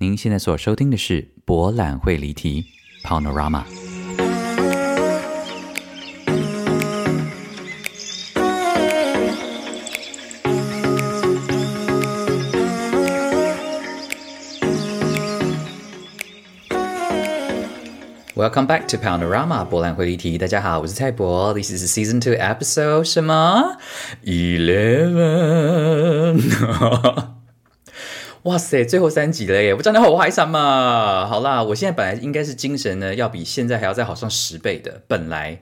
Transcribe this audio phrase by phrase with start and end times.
[0.00, 2.66] 您现在所收听的是博览会离题
[3.02, 3.64] Panorama。
[18.36, 20.38] Welcome back to Panorama 博览会离题。
[20.38, 21.52] 大家好，我是蔡博。
[21.52, 23.76] This is season two episode 什么
[24.24, 25.18] eleven？
[28.48, 29.74] 哇塞，最后三集了耶！
[29.74, 31.26] 我真的好开心嘛！
[31.26, 35.60] 好啦，我现在本来应该是精神呢，要比现在还要再好上十倍的本来，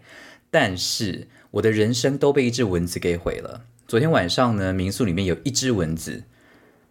[0.53, 3.63] 但是我的人生都被一只蚊子给毁了。
[3.89, 6.23] 昨天晚上呢，民宿里面有一只蚊子，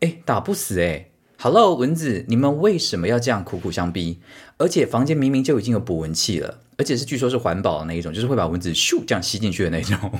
[0.01, 1.05] 哎，打不死哎。
[1.39, 4.19] Hello，蚊子，你们为什么要这样苦苦相逼？
[4.57, 10.11] 而且房间明明就已经有捕蚊器了，而且是据说是环保的那一种，就是会把蚊子咻这样吸进去的那种。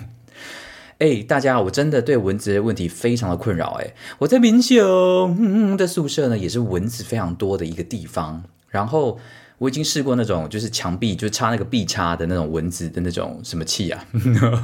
[0.99, 3.77] 哎，大家，我真的对蚊子的问题非常的困扰。
[3.81, 8.43] 哎，我在民雄的宿舍呢，也是蚊子非常多的一个地方。
[8.69, 9.19] 然后
[9.57, 14.05] 我已经试过那种，就是墙壁就插那个壁插的那种蚊子的那种什么器啊，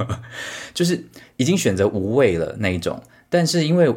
[0.72, 1.04] 就是
[1.36, 3.02] 已经选择无味了那一种。
[3.28, 3.94] 但是因为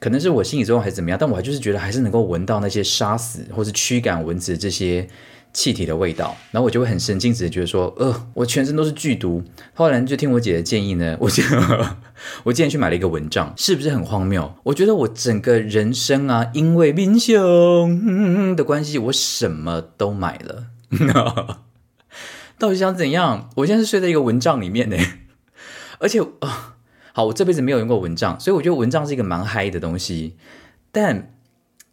[0.00, 5.06] 可能是我心理作用还是怎么样，但我还就是觉得还是能够闻到那些杀死或是驱赶蚊子这些
[5.54, 9.42] 气体的味道，然后我就会很神经质的觉得说，呃，我全身都是剧毒。
[9.72, 11.42] 后来就听我姐的建议呢， 我就
[12.42, 14.52] 我竟然去买了一个蚊帐，是不是很荒谬？
[14.64, 20.66] 我觉得我整个人生啊，因为民雄的关系，我什么都买了。
[22.58, 23.48] 到底想怎样？
[23.56, 24.96] 我现在是睡在一个蚊帐里面呢，
[26.00, 26.72] 而且啊。
[27.16, 30.34] 好，我这辈子没有用过蚊帐，所以我觉得蚊帐是一个蛮嗨的东西。
[30.90, 31.33] 但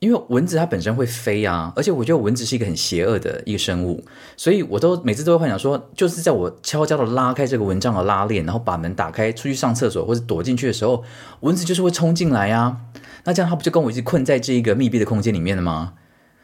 [0.02, 4.04] 因为蚊子它本身会飞啊，而且我觉得蚊子是一个很邪恶的一个生物，
[4.36, 11.04] 所以我都每次都会幻想说，就是在我悄悄的拉开这个蚊帐的拉链，然后把门打开出去上厕所或者躲进去的时候，
[11.42, 12.78] 蚊子就是会冲进来呀。
[13.26, 15.94] 那这样它不就跟我一直困在这一个密闭的空间里面了吗？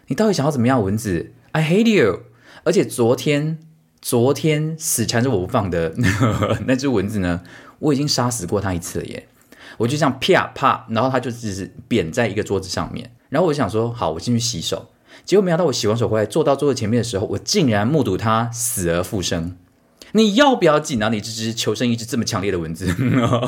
[0.06, 2.26] 你到底想要怎么样，蚊子？I hate you！
[2.64, 3.58] 而且昨天
[4.00, 5.96] 昨天死缠着我不放的
[6.68, 7.42] 那只蚊子呢？
[7.80, 9.28] 我已经杀死过他一次了耶！
[9.78, 13.12] 我就这样啪啪，然后他就只是扁在一个桌子上面。
[13.30, 14.88] 然后我想说，好，我进去洗手。
[15.26, 19.58] 结果没想到我洗完手回来，坐到桌子前面的时候，我竟然目睹他死而复生。
[20.14, 21.10] 你要不要紧啊？
[21.10, 22.86] 你这只求生意志这么强烈的蚊子，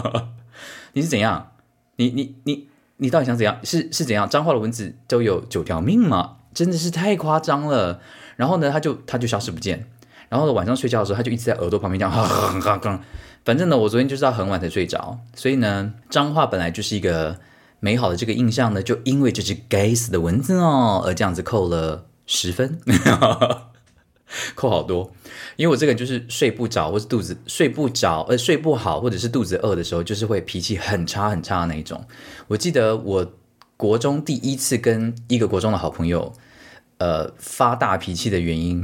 [0.93, 1.51] 你是怎样？
[1.95, 2.67] 你你你
[2.97, 3.59] 你到底想怎样？
[3.63, 4.27] 是是怎样？
[4.27, 6.37] 脏话的蚊子都有九条命吗？
[6.53, 8.01] 真的是太夸张了。
[8.35, 9.89] 然后呢，他就他就消失不见。
[10.27, 13.01] 然后晚上睡觉的时候，他就一直在耳朵旁边这样哈哈哈哈。
[13.45, 17.37] 反正呢，我昨天就是到很晚才睡着，所以呢，脏话本来就是一个
[17.79, 22.79] 美好的这个印象呢，就因为这只该死的蚊子哦，而这样子扣了十分，
[24.55, 25.11] 扣好多。
[25.55, 32.05] 因为我这个人就是睡不着，或是肚子睡不着，呃，睡不好，或者是肚子饿的时候，就是会脾气很差很差的那一种。
[32.47, 33.33] 我记得我
[33.75, 36.33] 国中第一次跟一个国中的好朋友，
[36.97, 38.83] 呃，发大脾气的原因。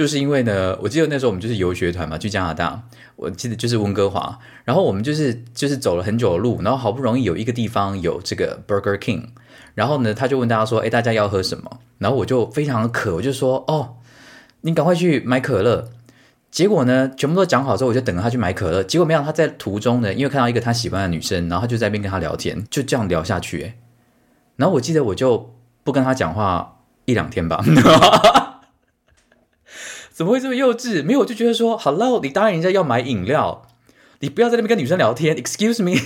[0.00, 2.82] 就是因为呢，我记得那时候我们就是游学团嘛，去加拿大。
[3.16, 9.24] 我记得就是温哥华，然后我们就是就是走了很久的路，然后好不容易有一个地方有这个 Burger King，
[9.74, 13.96] 然后呢，他就问大家说：“哎，大家要喝什么？”然后我就非常的渴，我就说：“哦，
[14.62, 15.90] 你赶快去买可乐。”
[16.50, 18.82] 结果呢，全部都讲好之后，我就等着他去买可乐。
[18.82, 23.64] 结果没想到他在途中呢，因为看到一个他喜欢的女生，然后他就在那边跟他聊天，就这样聊下去。
[23.64, 23.76] 哎，
[24.56, 25.52] 然后我记得我就
[25.84, 27.62] 不跟他讲话一两天吧。
[30.20, 31.02] 怎么会这么幼稚？
[31.02, 33.66] 没有，我就觉得说，Hello，你答应人家要买饮料，
[34.18, 35.34] 你不要在那边跟女生聊天。
[35.34, 35.98] Excuse me，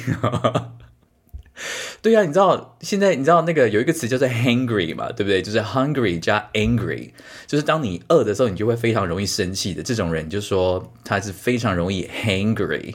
[2.01, 5.43] 对呀，你知道现在你知道那个有一个词叫做 hungry 嘛，对不对？
[5.43, 7.11] 就是 hungry 加 angry，
[7.49, 12.95] 就是当你饿的时候，你就会非常容易生气的这种人，就说他是非常容易 hungry。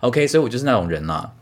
[0.00, 1.34] OK，所以我就是那种人啦。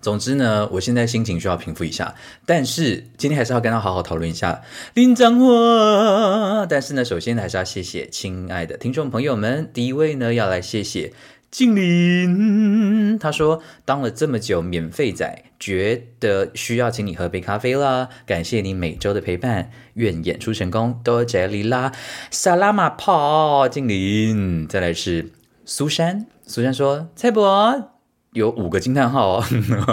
[0.00, 2.14] 总之呢，我现在心情需要平复一下，
[2.46, 4.62] 但是今天还是要跟他好好讨论一下
[4.94, 6.66] 林脏话。
[6.66, 9.70] 但是呢，首先还是要谢谢亲爱的听众朋友们。
[9.74, 11.12] 第一位呢，要来谢谢
[11.50, 18.08] 静林，他说当了这么久免费仔，觉得需要请你喝杯咖啡啦。
[18.24, 21.92] 感谢你每周的陪伴，愿演出成功，多谢你啦。
[22.30, 25.30] 萨拉马泡静林，再来是
[25.66, 27.99] 苏珊，苏珊说蔡伯。
[28.32, 29.44] 有五个惊叹号哦，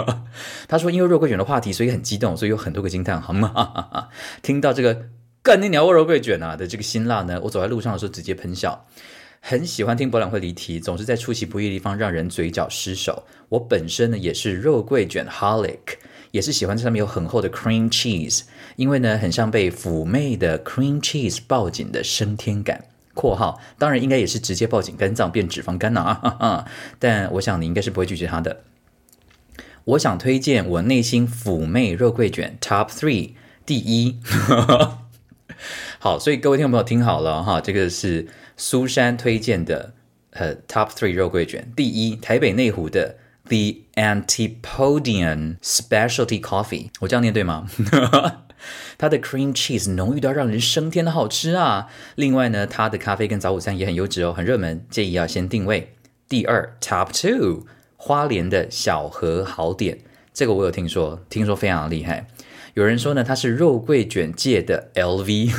[0.68, 4.08] 他说因为肉桂卷的话题，所以很激动，所以有很多个惊叹号嘛。
[4.42, 5.06] 听到这个
[5.42, 8.86] 干你鸟肉桂卷啊的这个辛辣呢，我走在路上的时候直接喷笑。
[9.40, 13.24] 很喜欢听博览会离题，总是在出其不意的地方让人嘴角失手。
[13.48, 15.78] 我本身呢也是肉桂卷 holic，
[16.32, 18.42] 也是喜欢这上面有很厚的 cream cheese，
[18.76, 22.84] 因为呢很像被妩媚的 cream cheese 抱紧的升天感。
[23.18, 26.64] 括号当然应该也是直接报警，肝脏变脂肪肝了啊！
[27.00, 28.60] 但我想你应该是不会拒绝他的。
[29.84, 33.32] 我想推荐我内心妩媚肉桂卷 Top Three
[33.66, 34.20] 第一。
[35.98, 39.94] 好，所以各位听众朋友听好了哈，这个是苏珊推荐的
[40.30, 43.16] 呃 Top Three 肉桂卷第一，台北内湖的
[43.48, 47.66] The Antipodian Specialty Coffee，我这样念对吗？
[48.96, 51.88] 它的 cream cheese 浓郁到让人升天的好吃啊！
[52.14, 55.94] 另外呢，它的咖啡跟早午餐也很优质哦，很热门，建议要先定位。
[56.28, 57.66] 第二 Top Two
[57.96, 59.98] 花莲的小和好点，
[60.32, 62.26] 这个我有听说，听说非常厉害。
[62.74, 65.52] 有人说呢，它是肉桂卷界的 LV，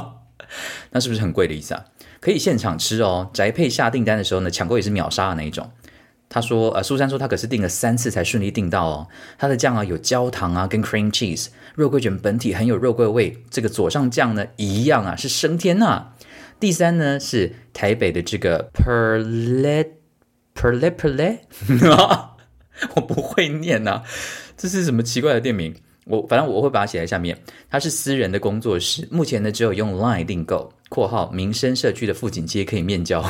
[0.92, 1.84] 那是不是很贵的意思啊？
[2.20, 5.70] 可以现场吃哦，宅配下订单的时候呢，抢购也是秒杀的那一种。
[6.32, 9.08] 他说：“呃，苏珊说他可是订了三次才顺利订到哦。
[9.36, 11.48] 他的酱啊有焦糖啊，跟 cream cheese，
[11.80, 16.08] 肉桂卷本体很有肉桂味，这个佐上酱呢一样啊，是升天呐。
[16.60, 19.88] 第三呢是台北的这个 perlet
[20.54, 21.38] perlet perlet，
[22.94, 24.02] 我不会念呐，
[24.58, 25.74] 这是什么奇怪的店名？
[26.04, 27.38] 我反正我会把它写在下面。
[27.70, 33.24] 它是私人的工作室，目前呢只有用 line 订购。”括号民生社区的富锦街可以面交，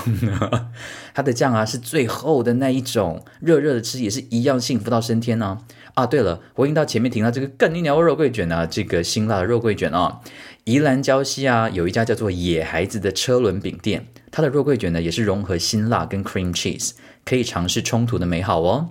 [1.12, 5.46] 它的酱啊是最厚的那一种，热热的吃也是一样幸福到升天呢。
[5.46, 5.58] 啊，
[5.94, 10.20] 啊对了，我已经到前面提到这个更牛牛肉桂卷啊，这个辛辣的肉桂卷啊，
[10.64, 16.92] 宜兰礁溪啊有一家叫做野孩子的车轮饼店，它的肉桂卷呢也是融合辛辣跟 cream cheese，
[17.24, 18.90] 可以尝试冲突的美好哦。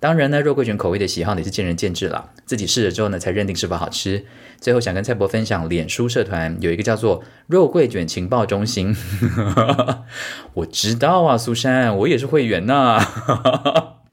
[0.00, 4.24] 当然呢，肉桂卷口味的喜好也是见仁见智了，自己试了之后呢，才认定是否好吃。
[4.60, 8.96] 最后想跟蔡博分享，脸书社团有一个叫做“肉桂卷情报中心”，
[10.54, 12.98] 我知道啊，苏珊，我也是会员呐。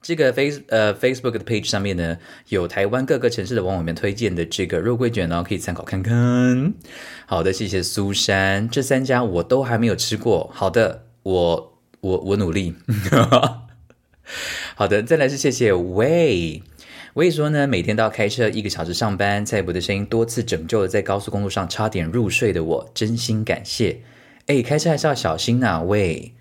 [0.02, 2.16] 这个 face 呃 Facebook 的 page 上面呢，
[2.48, 6.72] 有台湾各个城市的网友们推荐的这个肉桂卷呢，可以参考看看。
[7.26, 10.50] 好的，谢谢苏珊，这三家我都还没有吃过。
[10.54, 12.74] 好的，我我我努力。
[14.74, 16.62] 好的，再来是谢谢喂。
[17.14, 24.00] 喂说呢，每天都要开车一个小时上班，蔡伯的声音多次拯救了在高速公路上差点入睡的我，真心感谢。
[24.46, 26.32] 哎，开车还是要小心呐，喂。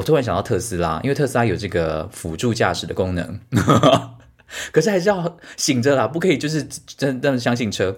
[0.00, 3.38] 我突然想到特斯拉，因为特斯拉有这个辅助驾驶的功能，
[4.72, 7.94] 可是还是要醒着啦，不可以就是真真的相信车。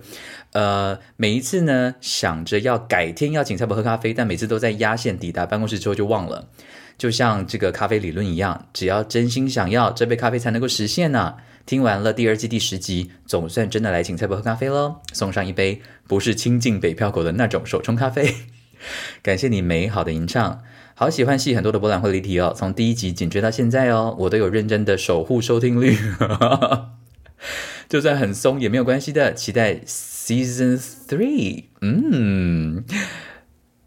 [0.53, 6.49] 呃，每一次呢，想着要改天要请蔡伯喝咖啡，但每次都在压线抵达办公室之后就忘了。
[6.99, 11.37] 就像这个咖啡理论一样，只要真心想要，这杯咖啡才能够实现呢。
[11.67, 18.35] 听完了第二季第十集，总算真的来请蔡伯喝咖啡喽，送上一杯不是亲近北漂口的那种手冲咖啡。
[19.23, 20.65] 感谢你美好的吟唱，
[21.03, 25.99] 好喜欢戏很多的博览会离题哦，从第一集紧追到现在哦，我都有认真的守护收听率，
[27.91, 30.79] 就算很松也没有关系的，期待 Season
[31.09, 32.85] Three，嗯。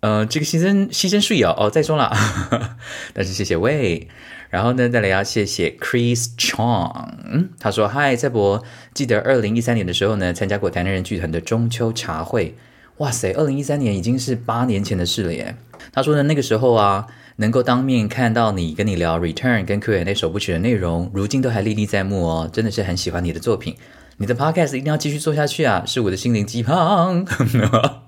[0.02, 2.12] 呃，这个牺牲牺牲税哦哦，再说了，
[3.16, 4.10] 但是谢谢喂，
[4.50, 8.62] 然后呢，再来要谢谢 Chris Chong，他说嗨，蔡博，
[8.94, 12.56] 记得二零一三年的时候呢，参加过台南人剧团的中秋茶会，
[12.98, 15.56] 哇塞，二零一三年已经是八年前的事了耶。
[15.92, 23.76] 他说呢，那个时候啊，能够当面看到你跟你聊 Return 跟 Q&A 首部曲的内容，如今都还历历在目哦，真的是很喜欢你的作品，
[24.18, 27.26] 你的 Podcast 一定要继续做下去啊，是我的心灵鸡汤。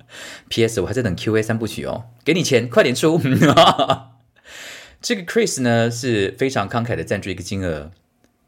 [0.47, 0.79] P.S.
[0.79, 3.19] 我还在等 Q&A 三部曲哦，给你钱，快点出！
[5.01, 7.91] 这个 Chris 呢是非常慷慨的赞助一个金额，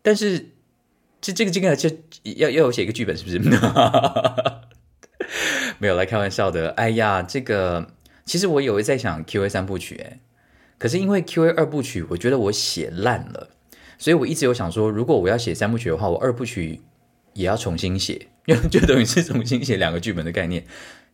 [0.02, 0.48] 但是
[1.22, 1.90] 这这个金额就
[2.24, 3.40] 要要我写一个剧本，是不是？
[5.78, 6.70] 没有来开玩笑的。
[6.72, 7.92] 哎呀，这个
[8.30, 10.20] 其实我有在想 Q&A 三部曲，哎，
[10.78, 13.50] 可是因为 Q&A 二部曲，我觉得我写烂了，
[13.98, 16.80] 所以我一直有想说，如果我要写三部曲的话，我二部曲
[17.34, 18.28] 也要重新写，
[18.70, 20.64] 就等于是重新写两个剧本的概念。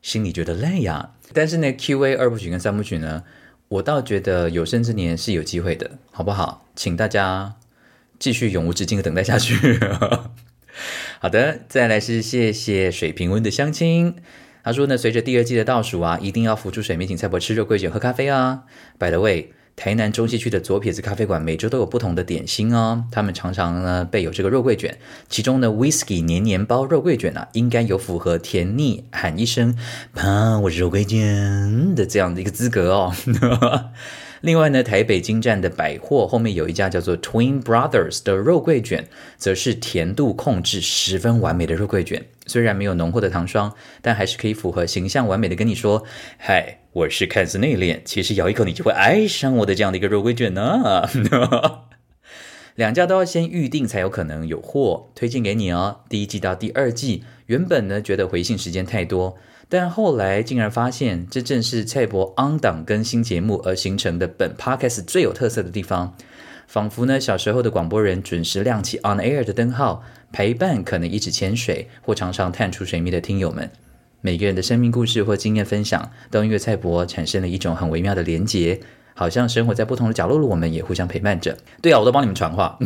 [0.02, 3.24] 心里觉得累呀，但是呢，Q A 二部曲跟三部曲呢，
[3.70, 6.68] 我倒觉得有生之年是有机会的，好不好？
[6.76, 7.56] 请大家
[8.20, 9.80] 继续永无止境的等待下去。
[11.22, 14.16] 好的，再来是谢谢水平温的相亲，
[14.66, 18.64] 他说呢，随着第二季的倒数啊，一定要浮出水面，请蔡伯吃肉桂卷喝咖啡啊。
[19.00, 19.54] By the way。
[19.78, 29.78] 台南中西区的左撇子咖啡馆每周都有不同的点心哦，他们常常呢备有这个肉桂卷，其中呢 whisky 年年包肉桂卷啊，应该有符合甜腻喊一声
[30.16, 31.20] “啊，我是肉桂卷”
[31.94, 33.14] 的这样的一个资格哦。
[34.42, 42.26] 另外呢，台北金站的百货后面有一家叫做 Twin Brothers 的肉桂卷，则是甜度控制十分完美的肉桂卷。
[42.46, 46.04] 虽然没有浓厚的糖霜，但还是可以符合形象完美的跟你说
[46.38, 51.08] ：“嗨，我是看似内敛，其实咬一口你就会爱上我的这样的一个肉桂卷呢。”
[52.76, 56.02] 两家都要先预定才有可能有货，推荐给你哦。
[56.10, 59.38] 第一季到第二季，原本呢觉得回信时间太多。
[59.68, 66.16] 但后来竟然发现，这正是蔡博 on 档更新节目而形成的本 podcast 最有特色的地方。
[66.68, 73.70] 仿佛呢小时候的广播人准时亮起 on air 的灯号，陪伴可能一直潜水或常常探出水面的听友们。
[74.22, 78.80] 每个人的生命故事或经验分享，都因为蔡博产生了一种很微妙的连结，
[79.14, 81.56] 好像生活在不同的角落的我们也互相陪伴着。
[81.82, 82.80] 对啊，我都帮你们传话，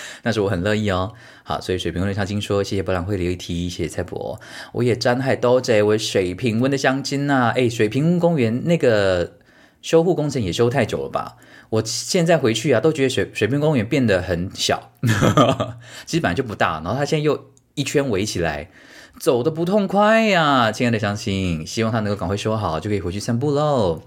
[0.22, 1.12] 但是我很乐意哦。
[1.44, 4.40] 好，所以水平温的相亲说，谢谢博览会的一提，谢谢蔡博，
[4.72, 7.52] 我也沾海多谢我水平温的相亲呐。
[7.54, 9.38] 哎，水平温公园那个
[9.80, 11.36] 修护工程也修太久了吧？
[11.70, 14.92] 我现在回去啊，都觉得水水平公园变得很小，
[16.06, 18.70] 其实本来就不大，然后它现在又一圈围起来。
[19.20, 24.02] 走的不痛快呀，亲爱的相亲，希望他能够赶快修好，就可以回去散步喽。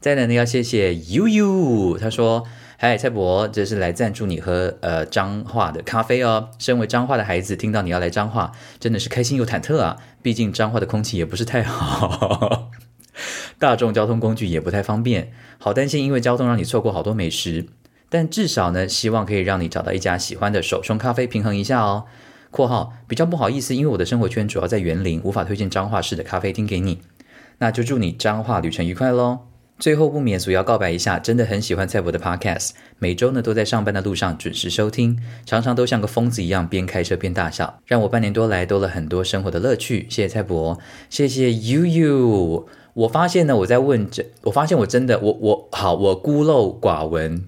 [0.00, 2.44] 再来呢，要谢谢悠悠，他说
[2.80, 6.50] ：“嗨，蔡伯，这是来赞助你喝呃彰化的咖啡哦。
[6.60, 9.96] 身为彰化的孩子，听到你要来彰化，真的是开心又忐忑啊。
[10.22, 12.70] 毕竟彰化的空气也不是太好，
[13.58, 17.66] 大众交通工具也不太方便，好担心因为交通让你错过好多美食。
[18.08, 22.04] 但至少呢，希望可以让你找到一家喜欢的手冲咖啡，平衡一下哦。”
[22.52, 27.00] 括号比较不好意思，因为我的生活圈主要在园林，无法推荐彰化市的咖啡厅给你。
[27.58, 29.40] 那就祝你彰化旅程愉快喽！
[29.78, 40.06] 最后不免俗要告白一下，真的很喜欢蔡博的 Podcast，每周呢都在上班的路上准时收听，常常都像个疯子一样边开车边大笑，让我半年多来多了很多生活的乐趣。
[40.10, 42.68] 谢谢蔡博，谢谢 You You。
[42.94, 47.44] 我发现呢，我在问这，我发现我真的，我我好，我孤陋寡闻，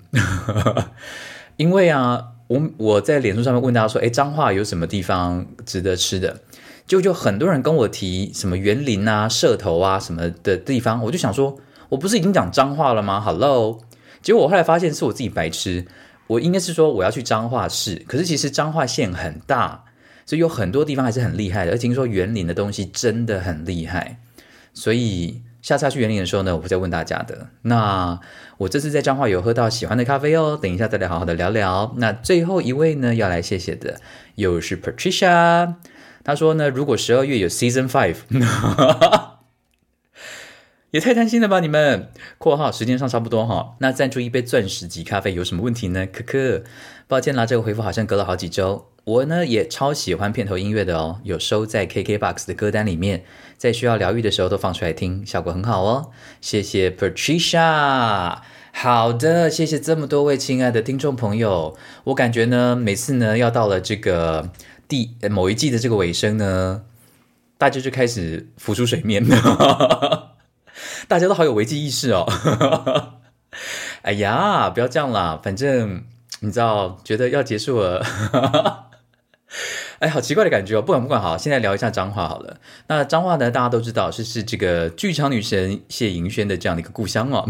[1.57, 2.29] 因为啊。
[2.51, 6.41] 我我在脸书上面问大家说，哎，彰化有什么地方值得吃的？
[6.85, 11.57] 就就很多人跟我提什么园林啊、社头啊什么的地方，我就想说，
[11.91, 13.81] 我不是已经讲彰化了吗？Hello，
[14.23, 15.85] 结果我后来发现是我自己白痴，
[16.27, 19.85] 我应该是说我要去彰化市，可是其实彰化县很大，
[20.25, 24.19] 所以有很多地方还是很厉害的，而听说园林的东西真的很厉害，
[24.73, 25.43] 所以。
[25.63, 27.49] 下次去园林的时候呢，我会再问大家的。
[27.61, 28.19] 那
[28.57, 31.93] 我这次在彰化有喝到喜欢的咖啡哦，等一下再来好好的聊聊。
[31.99, 34.01] 那最后一位呢，要来谢谢的
[34.37, 35.75] 又是 Patricia，
[36.25, 38.17] 他说呢，如果十二月有 Season Five，
[40.91, 42.11] 也太贪心了吧你们。
[42.39, 46.07] 括号时间上差不多哈，那赞助一杯钻石级咖啡有什么问题呢？
[46.07, 46.65] 可可，
[47.07, 48.87] 抱歉啦，这个回复好像隔了好几周。
[49.05, 53.25] 我呢也超喜欢片头音乐的哦，有收在 KKBOX 的歌单里面，
[53.57, 56.11] 在需要疗愈的时候都放出来听，效果很好哦。
[56.41, 58.39] 谢谢 Patricia，
[58.73, 61.77] 好的，谢谢这么多位亲爱的听众朋友。
[62.05, 64.51] 我感觉呢，每次呢要到了这个
[64.87, 66.83] 第某一季的这个尾声呢，
[67.57, 70.20] 大家就开始浮出水面了，
[71.11, 72.25] 大家都好有危机意识哦。
[74.03, 76.05] 哎呀，不要这样啦，反正
[76.39, 78.07] 你知道，觉得要结束了。
[79.99, 80.83] 哎，好奇怪的感觉哦！
[80.83, 82.59] 不管不管，好，现在聊一下脏话好了。
[82.87, 87.45] 那脏话呢，大家都知道是是这个剧场女神谢盈萱的这样的一个故乡哦。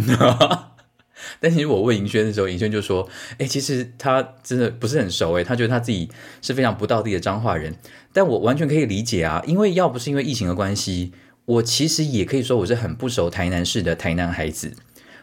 [1.39, 7.77] 但其实我问盈萱的时候，盈萱就说：“哎，其实她真的不是很熟，哎，她觉得她自己是非常不道地的脏话人。”
[8.15, 11.13] 但我完全可以理解啊，因为要不是因为疫情的关系，
[11.51, 14.73] 我其实也可以说我是很不熟台南市的台南孩子。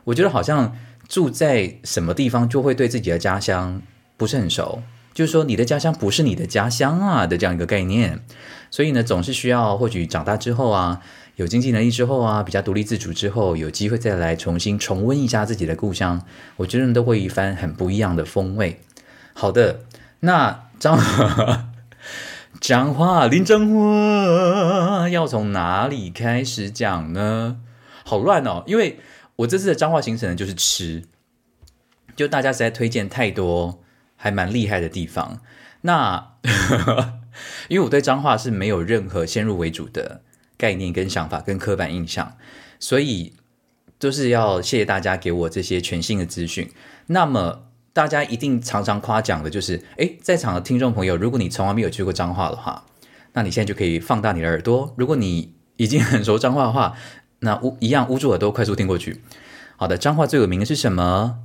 [0.04, 0.76] 我觉得好像
[1.08, 3.82] 住在什么地方，就会对自己的家乡
[4.18, 4.82] 不是很熟。
[5.14, 8.20] 就是说，你的家乡不是你的家乡啊的这样一个概念，
[8.70, 11.02] 所以呢，总是需要或许长大之后啊，
[11.38, 16.24] 有经济能力之后啊，比较独立自主之后，有机会再来重新重温一下自己的故乡，
[16.58, 18.82] 我觉得都会一番很不一样的风味。
[19.34, 19.80] 好的，
[20.20, 21.00] 那张
[22.60, 27.62] 讲话林正话要从哪里开始讲呢？
[28.04, 29.00] 好乱哦，因为
[29.38, 31.04] 我这次的脏话行程呢就是吃，
[32.16, 33.84] 就大家实在推荐太多。
[34.20, 35.42] 还蛮厉害的地方。
[35.82, 36.34] 那
[37.70, 40.24] 因为我对脏话是没有任何先入为主的
[40.58, 42.36] 概念跟想法跟刻板印象，
[42.80, 43.34] 所以
[44.00, 46.72] 都是要谢谢大家给我这些全新的资讯。
[47.06, 47.67] 那么
[47.98, 52.84] 大家一定常常夸奖的就是，诶，在场的听众朋友，如果你从来没有去过脏话的话，
[53.34, 56.94] 那你现在就可以放大你的耳朵；如果你已经很熟脏话的话，
[57.40, 59.24] 那捂一样捂住耳朵，快速听过去。
[59.78, 61.40] 好的，脏话最有名的是什么？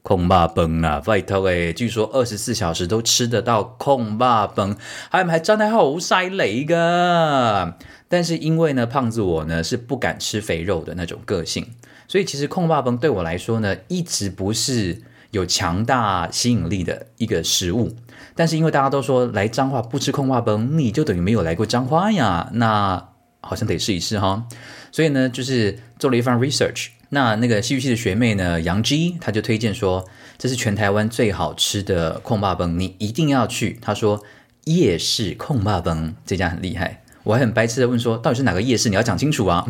[0.00, 4.74] 控霸崩啊，外头诶，据说二十四小时都吃得到控霸崩，
[5.10, 7.76] 还还真係好犀利噶。
[8.08, 11.66] 但是因为呢，胖子我呢是不敢吃肥肉的那种个性，
[12.06, 17.94] 所以其实控霸崩对我来说呢，一直不是有强大吸引力的一个食物。
[18.34, 23.08] 但是因为大家都说来彰化不吃控霸崩，你就等于没有来过彰化呀，那
[23.40, 24.46] 好像得试一试哈。
[24.92, 26.88] 所以呢，就是做了一番 research。
[27.10, 30.04] 那那个戏剧系的学妹呢，杨基，她就推荐说，
[30.36, 33.78] 这是全台湾最好吃的控霸崩，你一定要去。
[33.80, 34.22] 她说
[34.64, 38.88] 夜市控霸崩这家很厉害，我还很白痴的问说，到底是哪个夜市？
[38.88, 39.66] 你要讲清楚啊。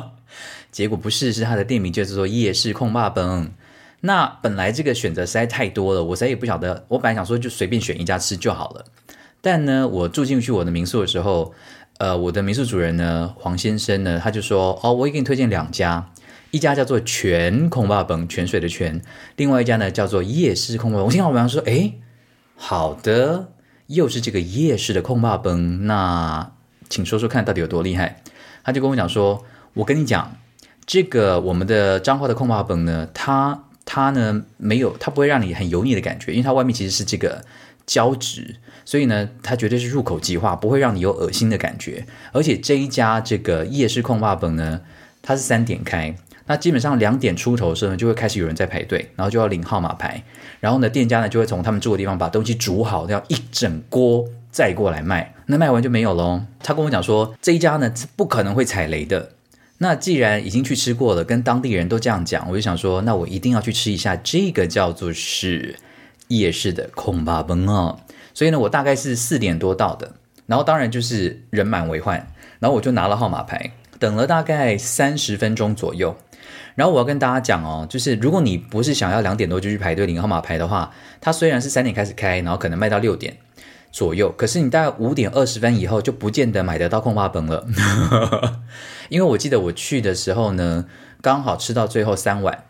[0.72, 3.52] 结果不是，是他的店名就叫做夜市控霸崩。
[4.02, 6.86] 那本来这个选择实在太多了，我实在也不晓得。
[6.88, 8.84] 我本来想说就随便选一家吃就好了，
[9.42, 11.52] 但呢，我住进去我的民宿的时候，
[11.98, 16.10] 呃，我的民宿主人呢，黄先生呢，他就说：“哦，我给你推荐两家，
[16.50, 19.02] 一家叫做泉空霸本泉水的泉，
[19.36, 21.92] 另外一家呢叫做夜市空霸。”我听到我朋友说：“哎，
[22.56, 23.48] 好的，
[23.88, 26.52] 又是这个夜市的空霸本，那
[26.88, 28.22] 请说说看到底有多厉害？”
[28.64, 30.36] 他就跟我讲说：“我跟你讲，
[30.86, 37.44] 这个我们的彰化的空霸本呢，它。”它呢没有，它不会让你很油腻的感觉，因为它外面其实是这个
[37.86, 38.54] 胶质，
[38.84, 42.06] 所以呢，它绝对是入口即化，不会让你有恶心的感觉。
[42.30, 44.80] 而且这一家这个夜市控霸本呢，
[45.20, 46.14] 它是三点开，
[46.46, 50.22] 那基本上两点出头的时候呢，就会开始有人在排队，然后就要领号码牌，
[50.60, 56.42] 然后呢，店家呢就会从他们住的地方把东西煮好，要一整锅再过来卖，那卖完就没有喽。
[56.62, 59.30] 他跟我讲说，这一家呢是不可能会踩雷的。
[59.82, 65.74] 那既然已经去吃过了，跟当地人都这样讲，我就想说，那我一定要去吃一下这个叫做是
[66.28, 67.98] 夜市的空巴崩哦。
[68.34, 70.12] 所以呢，我大概是四点多到的，
[70.44, 76.14] 然后当然就是人满为患，然后我就拿了号码牌，等了大概三十分钟左右。
[76.74, 83.34] 然后我要跟大家讲哦，就是如果你不是想要两点多就去排队领号码牌的话，它虽然是三点开始开，然后可能卖到六点
[83.92, 87.66] 左右，可是你大概五点二十分以后就不见得买得到空巴崩了。
[89.08, 90.86] 因为我记得我去的时候呢，
[91.20, 92.64] 刚好吃到最后三碗。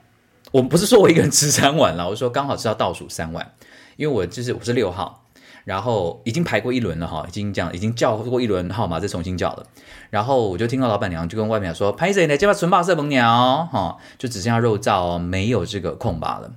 [0.52, 3.52] 我不是说我一个人吃三碗了，我说刚好吃到倒数三碗。
[3.96, 5.26] 因为我就是我是六号，
[5.64, 9.66] 然后已经排过一轮了哈，已经这样已经叫过一轮号码，再重新叫了。
[10.08, 12.36] 然后我就听到老板娘就跟外面说：“拍谁呢？
[12.36, 16.50] 这把纯白色萌鸟哈，就只剩下肉燥哦，没有这个空霸了。”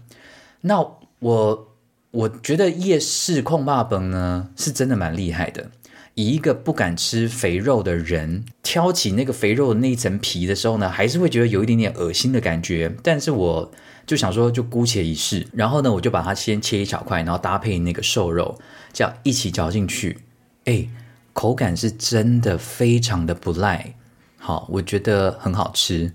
[0.61, 0.79] 那
[1.19, 1.67] 我
[2.13, 5.71] 我觉得夜市控霸本呢是真的蛮厉害的。
[6.13, 12.95] 以一个不敢吃肥肉的人挑起那个肥肉的那一层皮的时候呢，还是会觉得有一点点恶心的感觉。
[13.01, 13.71] 但是我
[14.05, 15.47] 就想说，就姑且一试。
[15.53, 18.59] 然后呢，我就把它先切一小块，然后搭配那个瘦肉，
[18.93, 20.19] 这样一起嚼进去。
[20.65, 20.87] 哎，
[21.33, 23.95] 口感是真的非常的不赖，
[24.37, 26.13] 好，我觉得很好吃。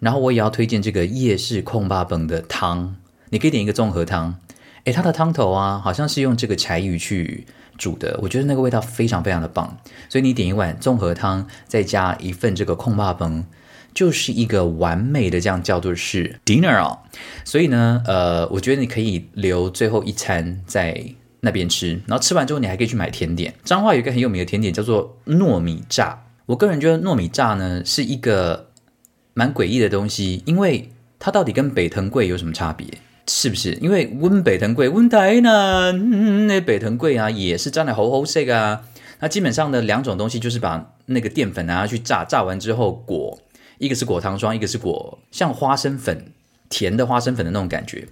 [0.00, 2.96] 然后我也要推荐这个夜市控霸本的汤，
[3.30, 4.40] 你可以点一个综合汤。
[4.86, 7.44] 哎，它的汤头啊，好像是用这个柴鱼去。
[7.78, 9.76] 煮的，我觉得那个味道非常非常的棒，
[10.08, 13.44] 所以你点一碗综合汤，再加一份这个控霸崩，
[13.92, 17.00] 就是一个完美的这样叫做是 dinner 哦。
[17.44, 21.04] 所以呢，呃，我觉得你可以留最后一餐在
[21.40, 23.52] 那边吃，然后吃完之后你还可以去买甜点。
[23.62, 28.70] 彰化有一个很有名的甜点叫做糯米炸，我个人觉得糯米炸呢是一个
[29.34, 32.86] 蛮诡异的东西，因为它到底跟北藤贵有什么差别？
[33.28, 33.74] 是不是？
[33.74, 38.82] 因为温北藤贵、温台南那北藤贵啊，也是沾了猴猴色啊。
[39.18, 43.40] 那基本上的两种东西就是把那个淀粉拿去炸，炸完之后裹，
[43.78, 46.32] 一个是裹糖霜，一个是裹像花生粉，
[46.68, 48.06] 甜的花生粉的那种感觉，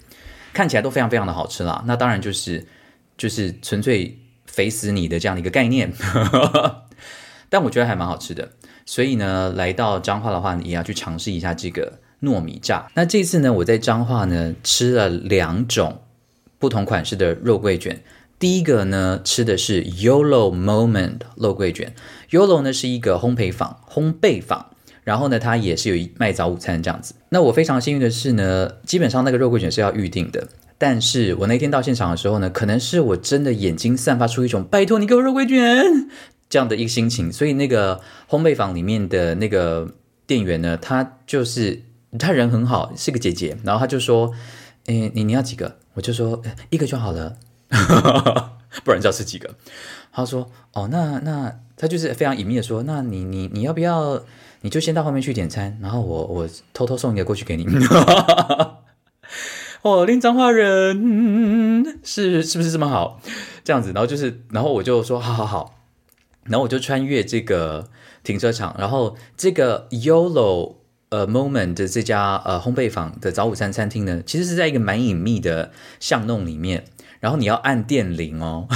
[0.53, 1.85] 看起来都非常非常的好吃啦。
[1.87, 2.67] 那当然就是
[3.17, 5.93] 就是纯粹肥死你的这样的一个概念，
[7.49, 8.51] 但我觉得还蛮好吃的。
[8.87, 12.01] 所以呢，来到彰化的话，你也要去尝试一下这个。
[12.25, 12.91] 糯米炸。
[12.95, 16.01] 那这次呢，我在彰化呢吃了两种
[16.59, 18.03] 不同款式的肉桂卷。
[18.37, 21.95] 第一个呢，吃的是 Yolo Moment 肉桂卷。
[22.31, 24.67] Yolo 呢是一个烘焙坊，烘焙坊，
[25.03, 27.15] 然后呢，它也是有一卖早午餐这样子。
[27.31, 30.49] 那我非常幸运的是呢，基本上那个肉桂卷是要预定的。
[30.77, 36.11] 但是我那天到现场的时候呢，可能是我真的眼睛散发出一种拜托你给我肉桂卷
[36.51, 39.89] 这样的一个心情，所以那个烘焙坊里面的那个
[40.27, 41.83] 店员呢，他就是。
[42.19, 44.33] 他人很好，是个姐姐，然后他就说
[44.87, 47.37] ：“诶，你你要几个？”我就说：“一个就好了，
[48.85, 49.55] 不然就要吃几个。”
[50.13, 54.23] 他说：“哦，那那他就是非常隐秘的说，那你你你要不要？
[54.61, 57.67] 你就先到后面去点餐，然后我我偷偷送一个过去给你。
[59.83, 63.21] ”哦，林彰化人是是不是这么好？
[63.63, 65.75] 这样子，然后就是，然后我就说：“好好好。”
[66.45, 67.89] 然后我就穿越这个
[68.23, 70.77] 停车场，然后这个 Yolo。
[71.15, 76.87] 呃，Moment 这家呃烘焙坊的早午餐餐厅呢，其实是在一个蛮隐秘的巷弄里面。
[77.21, 78.67] 然后你要按电铃哦，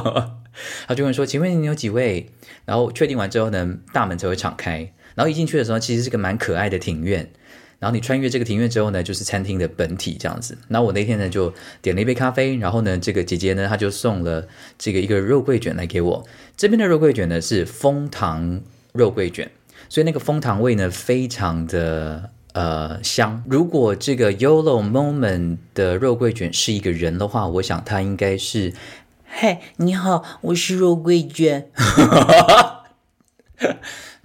[0.88, 2.30] 他就会说：“请问你有几位？”
[2.64, 4.90] 然后确定完之后呢，大门才会敞开。
[5.14, 7.30] 然后一进去的时候，其实是个蛮可爱的庭院。
[7.78, 10.56] 然后你穿越这个庭院之后呢，就是餐厅的本体这样子。
[10.68, 16.26] 那我那天呢就点了一杯咖啡，然后呢，这个姐姐呢，她就送了这个一个肉桂卷来给我。
[16.56, 19.50] 这边的肉桂卷呢是枫糖肉桂卷。
[19.94, 23.44] 所以那个枫糖味呢，非常的呃香。
[23.46, 28.74] 如果这个 Yolo Moment 的肉桂卷是一个人的话，我想他应该是，
[29.22, 31.70] 嗨，你好，我是肉桂卷。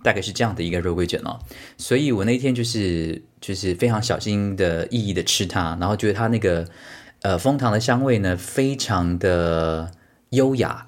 [0.02, 1.38] 大概是这样的一个肉桂卷哦。
[1.78, 6.68] 所以我那天就是就是非常小心的、意义的吃它，然后觉得它那个
[7.22, 9.92] 呃蜂糖的香味呢，非常的
[10.32, 10.88] 优雅。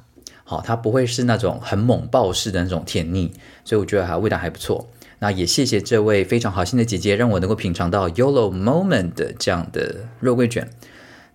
[0.52, 3.32] 好，它不会是那种很猛爆式的那种甜腻，
[3.64, 4.86] 所以我觉得还味道还不错。
[5.20, 10.70] 那也谢谢这位非常好心的姐姐，让我能够品尝到 Yolo Moment 的这样的肉桂卷。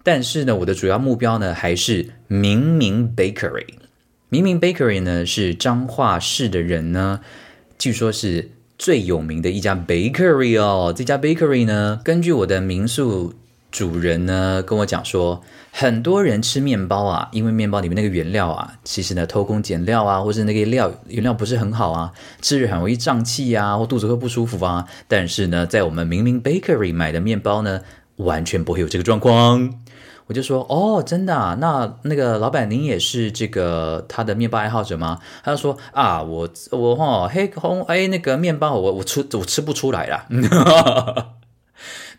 [0.02, 3.64] 但是呢，我的主要目标呢还是明明 Bakery。
[4.28, 7.20] 明明 Bakery 呢是彰化市的人呢，
[7.78, 10.92] 据说是最有名的一家 Bakery 哦。
[10.94, 13.32] 这家 Bakery 呢，根据我的民宿
[13.76, 15.42] 主人呢跟我讲说。
[15.78, 22.10] 很多人吃面包啊，因为面包里面那个原料啊，其实呢偷工减料啊，或是那个料原料不是很好啊，
[22.40, 24.86] 吃着很容易胀气啊，或肚子会不舒服啊。
[25.06, 27.82] 但是呢，在我们明明 Bakery 买的面包呢，
[28.16, 29.74] 完全不会有这个状况。
[30.28, 31.34] 我就说哦，真的？
[31.34, 35.18] 啊那那个老板您也是这个他的面包爱好者吗？
[35.44, 40.26] 他就说啊，我我哈黑红哎那个面包我我吃我吃不出来啦。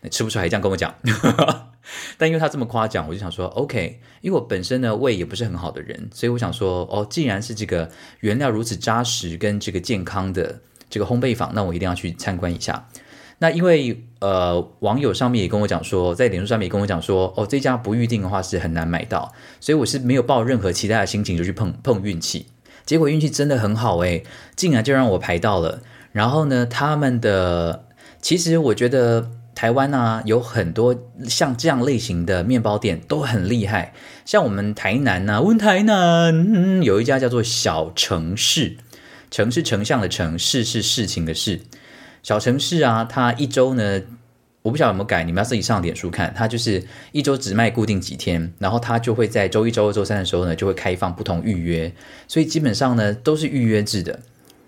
[0.02, 0.94] 你吃不出来这样跟我讲。
[2.18, 12.86] 但因为他这么夸奖，我就想说，OK，因为我本身呢胃也不是很好的人，所以我想说，哦，既然是这个原料如此扎实跟这个健康的这个烘焙坊，那我一定要去参观一下。
[13.38, 22.48] 那因为呃网友上面也跟我讲说，在脸书上面也跟我讲说，哦，这家不预定的话是很难买到，所以我是没有抱任何期待的心情就去碰碰运气。
[22.84, 25.80] 结果运气真的很好诶，竟然就让我排到了。
[26.12, 27.86] 然后呢，他们的
[28.20, 29.30] 其实我觉得。
[29.58, 30.94] 台湾呢有很多
[31.26, 33.92] 像这样类型的面包店都很厉害，
[34.24, 38.76] 像我们台南呢，问台南有一家叫做小城市，
[39.32, 41.60] 城是丞相的城，市是事情的事，
[42.22, 44.00] 小城市啊，它一周呢，
[44.62, 51.92] 我不晓得有没有改，你们要自己上脸书看，它就是一周只卖固定几天，然后它就会在周一、周二、周三的时候呢，就会开放不同预约，
[52.28, 54.20] 所以基本上呢都是预约制的，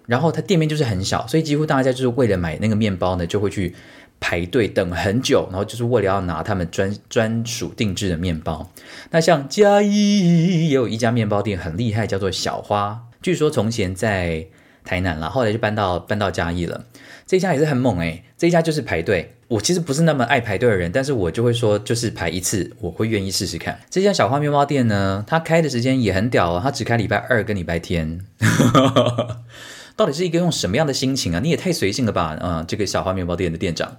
[0.06, 3.76] 然后它店面就是很小，所以几乎大家就是为了买那个面包呢，就会去。
[4.20, 8.70] 排队等很久，然后就是为了要拿他们专专属定制的面包。
[9.10, 13.06] 那像嘉义也有一家面包店很厉害，叫做小花。
[13.22, 14.46] 据说从前在
[14.84, 16.84] 台南了，后来就搬到搬到嘉义了。
[17.26, 19.36] 这家也是很猛诶，这家就是排队。
[19.46, 23.80] 我其实不是那么爱排队的人，但是我就会说，就是排一次，我会愿意试试看。
[23.88, 28.20] 这家小花面包店呢，它开的时间也很屌哦，它只开礼拜二跟礼拜天。
[30.00, 31.40] 到底是一个用什么样的心情啊？
[31.40, 32.34] 你也太随性了吧！
[32.40, 33.98] 嗯，这个小花面包店的店长，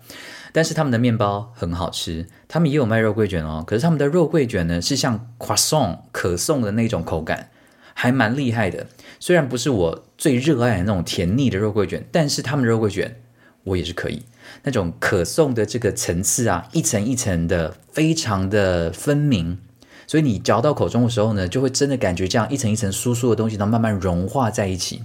[0.51, 3.63] 但是他们的面包很好吃，他们也有卖肉桂卷哦。
[3.67, 7.51] 可是他们的肉桂卷呢，是像 croissant 可颂的那种口感，
[7.93, 8.87] 还蛮厉害的。
[9.19, 13.21] 虽然不是我最热爱的那种甜腻的肉桂卷，但是他们的肉桂卷
[13.65, 14.23] 我也是可以。
[14.63, 19.59] 那种可颂的这个层次啊，一层一层的，非常的分明。
[20.11, 25.01] 所以你嚼到口中的时候呢，就会真的感觉这样一层一层酥酥的东西，然后慢慢融化在一起。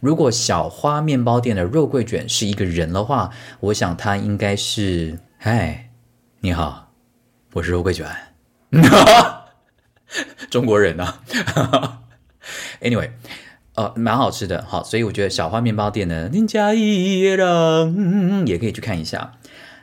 [0.00, 5.90] 如果小花面包店的肉桂卷是一个人的话，我想他应该是：嗨，
[6.40, 6.90] 你好，
[7.52, 8.06] 我是肉桂卷，
[10.48, 11.20] 中国人啊。
[12.80, 13.10] Anyway，
[13.74, 19.32] 呃，蛮好吃的，好，所以我觉得小花面包店呢，林家一人也可以去看一下。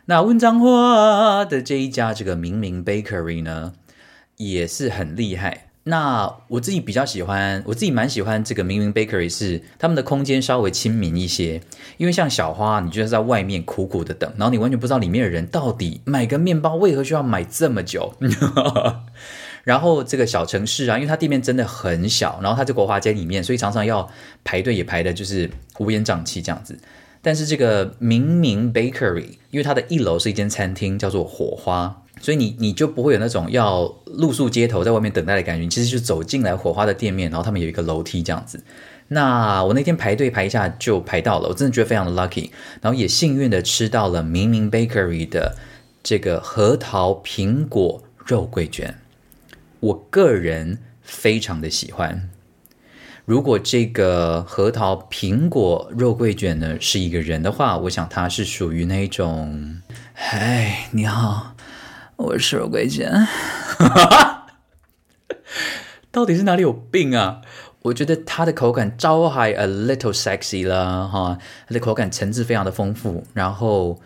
[0.05, 3.73] 那温章花的这一家这个明明 Bakery 呢？
[4.37, 5.67] 也是很厉害。
[5.85, 11.61] 那我自己比较喜欢，我自己蛮喜欢这个明明 Bakery，是他们的空间稍微亲民一些。
[11.97, 18.13] 因为像小花，你就是在外面苦苦的等，然后你完全不知道里面的人到底买个面包为何需要买这么久。
[19.65, 24.09] 然后这个小城市啊，因为它地面真的很小，然后它在国华街里面，所以常常要
[24.45, 26.79] 排队也排的就是乌烟瘴气这样子。
[27.21, 32.02] 但是这个明明 Bakery，因为它的一楼是一间餐厅，叫做火花。
[32.23, 38.63] 所以你你就不会有那种要露宿街头在外面等待的感觉，其实就走进来火花的店面，然后他们有一个楼梯这样子。
[39.09, 45.57] 那我那天排队排一下就排到了，我真的觉得非常的 lucky，然后也幸运的吃到了明明 Bakery 的
[46.01, 48.95] 这个核桃苹果肉桂卷，
[49.81, 52.29] 我个人非常的喜欢。
[53.25, 59.81] 如果这个核桃苹果肉桂卷呢是一个人的话，我想他是属于那种，
[60.13, 61.52] 嗨，你好。
[62.15, 63.11] 我是肉桂卷，
[66.11, 67.41] 到底是哪里有病啊？
[67.81, 73.99] 我觉得它的口感招还 a little sexy 了哈，它的口感层次非常的丰富，然后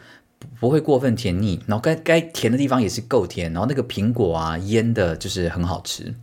[0.60, 6.16] 不会过分甜腻，然后该该甜的地方也是够甜，然后那个苹果啊腌的就是很好吃，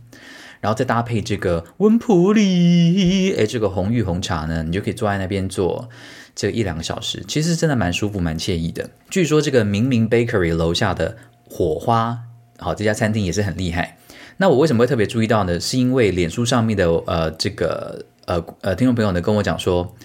[0.59, 5.87] 然后再搭配这个温普里，哎，这个红玉红茶呢，你就可以坐在那边坐
[6.35, 8.89] 这一两个小时，其实真的蛮舒服蛮惬意的。
[9.09, 11.15] 据说这个明明 Bakery 楼下的。
[11.55, 12.19] 火花，
[12.57, 13.97] 好，这家餐厅也是很厉害。
[14.35, 15.57] 那我为什么会特别注意到呢？
[15.57, 19.95] 是因为脸书上面的呃这个呃呃听众朋友呢跟我讲说，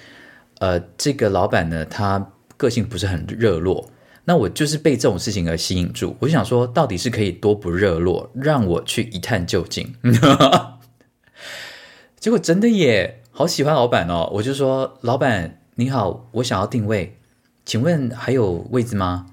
[0.61, 2.25] 呃，这个老板呢，他
[2.57, 3.91] 个性不是很热络。
[4.27, 9.93] 那我就是被这种事情而吸引住，我就想说，到底是可以多不热络，让我去一探究竟。
[12.21, 14.31] 结果真的耶，好喜欢老板哦！
[14.35, 17.19] 我就说，老板你好，我想要定位，
[17.65, 19.27] 请问还有位置吗？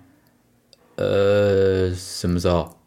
[0.98, 2.78] 呃，什么时候？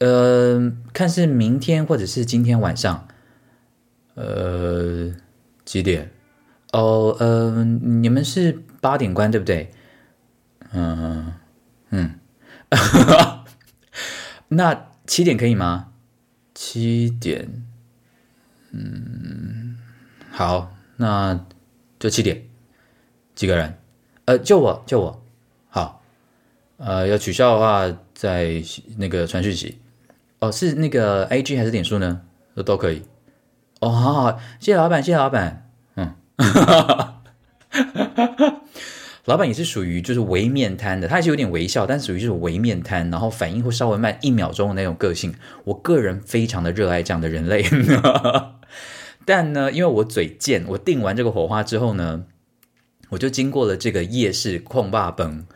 [0.00, 3.06] 呃，看是明天或者是今天晚上。
[4.14, 5.12] 呃，
[5.64, 6.10] 几点？
[6.72, 9.70] 哦，呃，你们是八点关对不对？
[10.72, 11.34] 嗯
[11.90, 12.18] 嗯，
[14.48, 15.92] 那七点可以吗？
[16.54, 17.62] 七点，
[18.70, 19.76] 嗯，
[20.30, 21.46] 好，那
[21.98, 22.44] 就七点。
[23.34, 23.78] 几个人？
[24.24, 25.21] 呃，就我，就我。
[26.84, 28.60] 呃，要取消的话，在
[28.98, 29.78] 那个传讯息。
[30.40, 32.22] 哦，是那个 A G 还是点数呢？
[32.56, 33.02] 都都可以。
[33.78, 35.70] 哦，好好，谢谢老板，谢谢老板。
[35.94, 36.12] 嗯。
[39.26, 45.32] 老板也是属于就是微面瘫的，他还是有点微笑，但属于这种微面瘫，然后反应会稍微慢一秒钟的那种个性。
[45.62, 47.64] 我个人非常的热爱这样的人类，
[49.24, 52.24] 但呢，因为我嘴贱，我订完这个火花之后呢，
[53.10, 55.46] 我就经过了这个夜市控霸崩，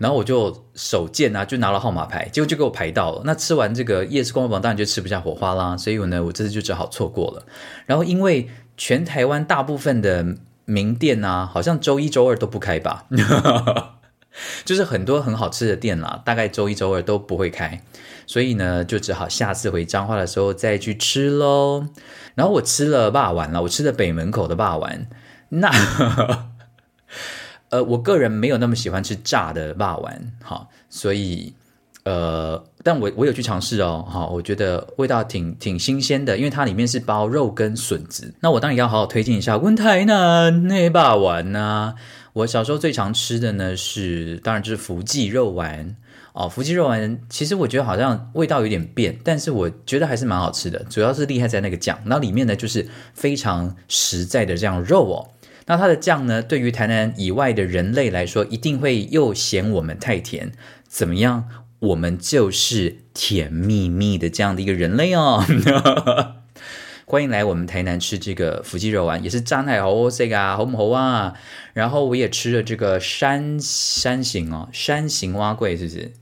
[0.00, 3.22] 然后我就手贱啊，就拿了号码牌，结果就给我排到了。
[3.24, 7.46] 那吃完这个夜市控霸崩，当然就吃不下火花啦，所以呢，我这次就只好错过了。
[7.86, 10.34] 然后因为全台湾大部分的。
[10.66, 13.06] 名店啊，好像周一周二都不开吧，
[14.64, 17.82] 就是很多很好吃的店啦，大概周一周二都不会开，
[18.24, 21.88] 所以呢，就只好下次回彰化的时候再去吃喽。
[22.36, 25.08] 然后我吃了霸丸了，我吃了北门口的霸丸，
[25.48, 25.72] 那
[27.70, 31.52] 呃，我个人没有那么喜欢吃炸的霸丸，哈，所以。
[32.02, 38.32] 呃，但我我有去尝试哦，哈，我觉得味道挺挺新鲜的，因为它里面是包肉跟笋子。
[38.40, 41.94] 那我当然要好好推荐一下温台南那霸丸呐。
[42.32, 45.94] 我小时候最常吃的呢是，当然就是福记肉丸
[46.32, 46.48] 哦。
[46.48, 52.00] 福记肉丸其实我觉得好像味道有点变，但是我觉得还是蛮好吃的，主要是厉害在那个酱。
[52.06, 55.28] 那里面呢就是非常实在的这样肉哦。
[55.66, 60.52] 那它的酱呢，对于台南以外的人类来说，一定会又嫌我们太甜，
[60.88, 61.48] 怎么样？
[61.80, 65.42] 我们就是甜蜜蜜的这样的一个人类哦，
[67.06, 71.34] 欢迎来我们台南吃这个福记肉丸，也是炸奶猴这个啊，好不好啊？
[71.72, 76.12] 然后我也吃了这个山山形哦，山形蛙桂是不是？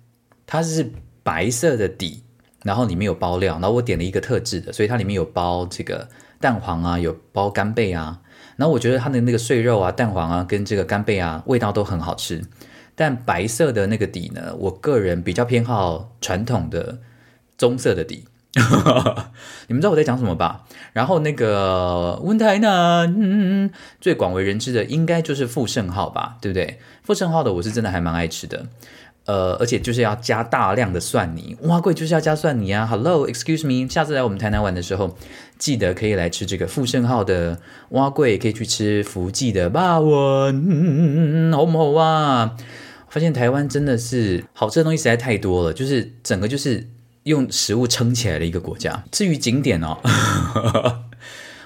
[0.46, 0.92] 它是
[1.24, 2.22] 白色的底，
[2.62, 6.08] 然后里面有包料，然后我点了一个特制的，所以它里面有包这个
[6.40, 8.20] 蛋黄啊，有包干贝啊，
[8.58, 12.44] 然后我觉得它的那个碎肉啊、蛋黄啊跟这个干贝啊，味道都很好吃。
[12.96, 16.98] 但白色的那个底呢，我个人比较偏好传统的
[17.56, 18.24] 棕色的底。
[19.68, 20.64] 你们知道我在讲什么吧？
[20.92, 26.80] 然后那个温台南最广为人知的应该就是傅盛号吧，对不对？
[27.04, 28.66] 傅盛号的我是真的还蛮爱吃的，
[29.28, 35.18] 呃，而且就是要加大量的蒜泥，哇贵就是要加蒜泥啊！Hello，excuse me，下次来我们台南玩的时候，
[35.58, 37.58] 记得可以来吃这个富盛号的
[37.90, 42.56] 蛙贵，可以去吃福记的霸王，好不好啊？
[43.10, 46.88] 发现台湾真的是好吃的东西实在太多了，就是整个就是
[47.24, 49.04] 用食物撑起来的一个国家。
[49.12, 49.98] 至于景点哦，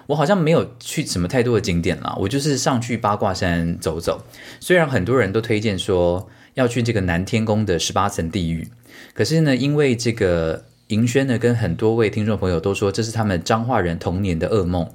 [0.09, 4.25] 我好像没有去什么太多的景点啦，我就是上去八卦山走走。
[4.59, 8.69] 虽然很多人都推荐说要去这个南天宫的十八层地狱，
[9.15, 14.89] 可是呢，因为这个银轩呢跟很多位听众朋友都说这是他们彰化人童年的噩梦，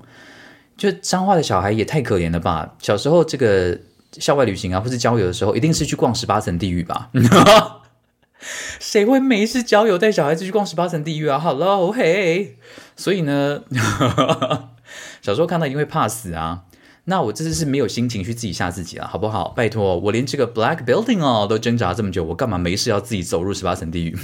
[0.75, 3.79] 就彰化的小孩也太可怜了吧，小时候这个。
[4.13, 7.11] 校外旅行啊，或是郊游的时候，一定是去逛十八层地狱吧？
[8.79, 12.55] 谁会没事郊游带小孩子去逛十八层地狱啊？Hello，嘿，
[12.95, 13.63] 所以呢，
[15.21, 16.63] 小时候看到一定会怕死啊。
[17.09, 19.53] 那我这次是没有心情去自己吓自己了，好不好？
[19.55, 24.17] 拜托，我连这个 Black Building 哦都挣扎这么久，我干嘛没事要自己走入十八层地狱？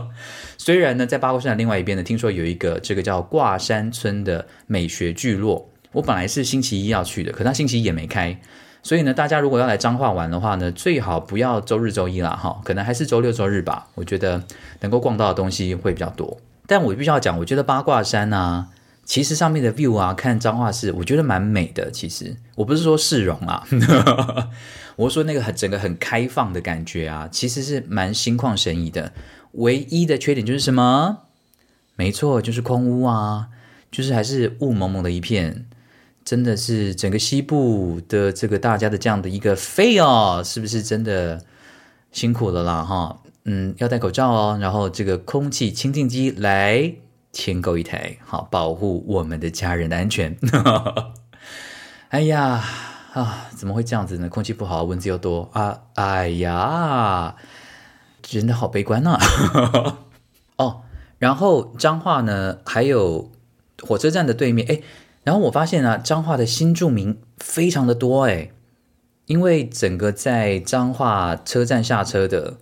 [0.56, 8.40] 虽然呢，在八卦山的另外一边呢，听说有一个这个叫挂山村的美学聚落，我本来是星期一要去的，可他星期一也没开。
[8.82, 13.88] 所以呢，大家如果要来彰化玩的话呢，最好不要周日周一啦，哈，可能还是周六周日吧。
[13.94, 14.42] 我觉得
[14.80, 16.40] 能够逛到的东西会比较多。
[16.66, 18.68] 但我必须要讲，我觉得八卦山啊，
[19.12, 21.90] 其实上面的 view 啊，看彰化市，我觉得蛮美的。
[21.90, 23.62] 其实我不是说市容啊，
[24.96, 29.12] 我说那个很整个很开放的感觉啊，其实是蛮心旷神怡的。
[29.52, 31.24] 唯一的缺点就是什么？
[31.94, 33.48] 没错，就是空屋啊，
[33.90, 35.66] 就是还是雾蒙蒙的一片。
[36.24, 41.44] 真的是整个西部的这个大家的这样的一个飞哦，是不是真的
[42.12, 42.82] 辛苦了啦？
[42.82, 46.94] 哈，嗯，要戴口罩哦，然后这个空气清净机来
[47.32, 50.36] 添购一台，好保护我们的家人的安全。
[52.10, 52.62] 哎呀，
[53.14, 54.28] 啊，怎么会这样子呢？
[54.28, 55.84] 空气不好，蚊子又多啊！
[55.94, 57.34] 哎呀，
[58.20, 59.18] 真的好悲观呐！
[60.56, 60.82] 哦，
[61.18, 63.32] 然后彰化呢，还有
[63.82, 64.82] 火车站的对面，哎，
[65.24, 68.50] 然后我发现啊，彰化的新住民非常的多，哎，
[69.24, 72.58] 因为整个在彰化车站下车的。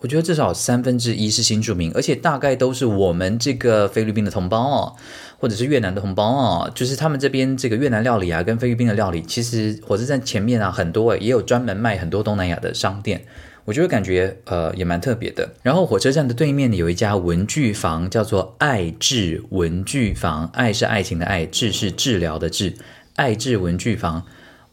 [0.00, 4.96] 我觉得至少三分之一是新住民，而且大概都是我们这个菲律宾的同胞哦，
[5.40, 13.24] 或者是越南的同胞哦，就是他们这边这个越南料理啊，跟菲律宾的料理，其实火车站前面啊很多也有专门卖很多东南亚的商店，
[13.64, 15.54] 我就会感觉呃也蛮特别的。
[15.62, 22.74] 然后火车站的对面有一家文具房，叫做爱智文具房，爱是爱情的爱，智是治疗的治，
[23.16, 24.24] 爱智文具房，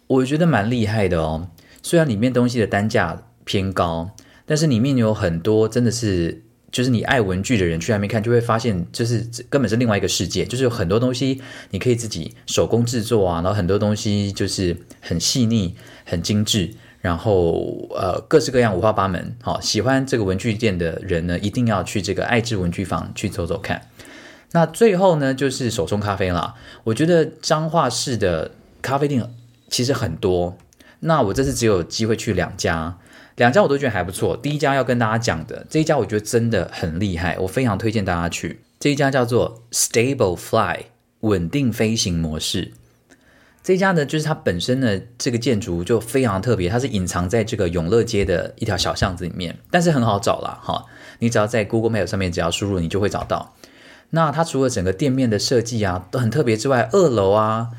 [0.06, 1.50] 我觉得蛮厉害的哦。
[1.82, 4.12] 虽然里面东西的单价偏高。
[4.46, 16.70] 但是里面有很多真的是，就是你爱文具的人去那边看，就会发现，就是根本是另外一个世界，就是有很多东西你可以自己手工制作啊，然后很多东西就是很细腻、很精致，
[17.02, 19.36] 然后呃各式各样、五花八门。
[19.42, 23.90] 好，喜欢这个文具店的人呢，一定要去这个爱智文具坊去走走看。
[24.52, 26.54] 那最后呢，就是手冲咖啡啦。
[26.84, 28.52] 我觉得彰化市的
[28.84, 29.28] 咖啡店
[29.70, 30.56] 其实很多，
[31.00, 33.00] 那我这次只有机会去两家。
[33.36, 34.38] 两家我都觉得还不错。
[34.38, 38.62] 第一家要跟大家讲的这一家，我觉得真的很厉害，我非常推荐大家去。
[38.80, 40.86] 这一家叫做 Stable Fly
[41.22, 42.72] 稳定飞行模式。
[43.64, 50.60] 这一家呢，就是它本身呢这个建筑就非常特别，它是隐藏在这个永乐街的一条小巷子里面，但是很好找啦。
[50.64, 50.86] 哈。
[51.20, 53.56] 你只要在 Google Map 上面只要输入，你就会找到。
[54.12, 57.70] 那它除了整个店面的设计啊都很特别之外，二楼啊，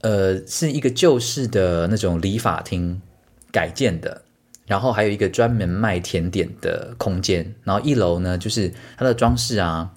[0.00, 3.00] 呃，是一个旧式的那种理发厅
[3.50, 4.22] 改建的。
[4.66, 9.90] 然后还有一个专门卖甜点的空间，然后一楼呢就是它的装饰啊，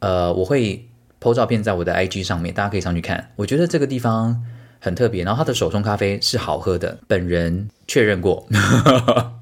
[0.00, 0.84] 呃，我会
[1.20, 3.30] po 照片在我的 IG 上面，大家可以上去看。
[3.36, 4.42] 我觉得这个地方
[4.80, 8.46] 很特别，然后它的手冲咖啡是好喝的，本人确认过，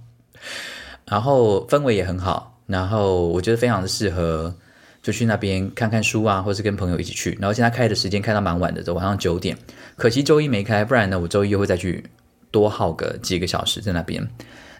[1.07, 4.54] 然后氛围也很好，然后我觉得非常的适合，
[5.02, 7.38] 就去那边看看书啊，或是跟朋友一起去。
[7.40, 9.57] 然后现在开的时间开到蛮晚的，晚上九点，
[9.96, 12.04] 可惜周一没开，不然呢我周一又会再去。
[12.50, 14.28] 多耗个几个小时在那边。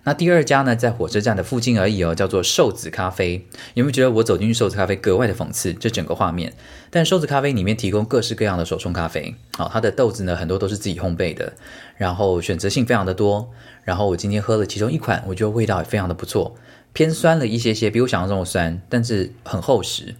[0.05, 3.47] 那第二家呢，在火车站的附近而已哦，叫做瘦子咖啡。
[3.75, 6.55] 有没有觉得我走进去瘦子咖啡格外的讽刺这整个画面？
[6.89, 11.53] 但瘦子咖啡里面提供各式各样的手冲咖啡，好，它的豆子呢很多都是自己烘焙的，
[11.97, 13.51] 然后选择性非常的多。
[13.85, 16.55] 然后我今天喝了其中一款，我觉得味道也非常的不错，
[16.95, 20.15] 偏酸了一些些，比我想象中的酸，但是很厚实。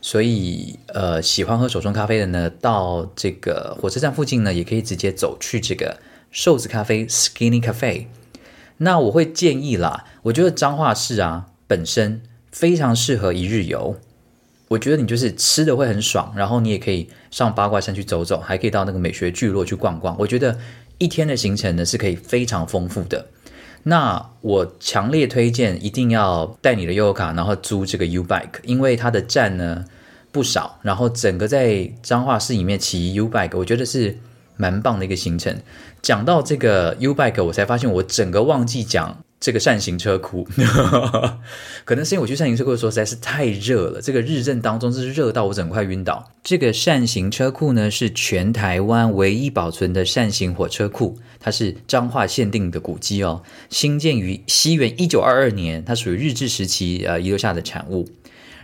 [0.00, 5.96] 所以呃，喜欢喝手冲咖啡的呢，到这个火车站附近呢，也可以直接走去这个。
[6.30, 8.06] 瘦子咖啡 （Skinny Cafe），
[8.76, 10.04] 那我会建议啦。
[10.24, 12.20] 我觉得彰化市啊，本身
[12.52, 13.96] 非常适合一日游。
[14.68, 20.14] 我觉得你就是吃的会很爽，然后你也可以上八卦山去走走，还可以到那个美学聚落去逛逛。
[20.18, 20.58] 我觉得
[20.98, 23.26] 一天的行程呢是可以非常丰富的。
[23.84, 29.86] 那我强烈推荐一定要带你的悠游卡，然后租这个 U Bike，因为它的站呢
[30.30, 34.18] 不少，然后整个在彰化市里面骑 U Bike，我觉得是。
[34.60, 35.56] 蛮棒的一个行程。
[36.02, 40.46] 讲到这个 U Bike，我才发现我整个忘记讲这个扇形车库。
[41.84, 46.30] 可能是因为我去扇形车库的时候实在是太热了，这个日正当中是热到我整块晕倒。
[46.42, 58.08] 这个扇形车库呢，是全台湾唯一保存的扇形火车库，它是彰化限定的古迹哦，兴建于西元一九二二年，它属于日治时期呃遗留下的产物。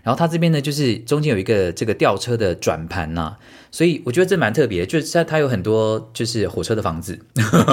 [0.05, 3.37] 然后它这边呢，就是中间有一个这个吊车的转盘呐，
[3.71, 7.19] 所以我觉得这蛮特别，就是它它有很多就是火车的房子，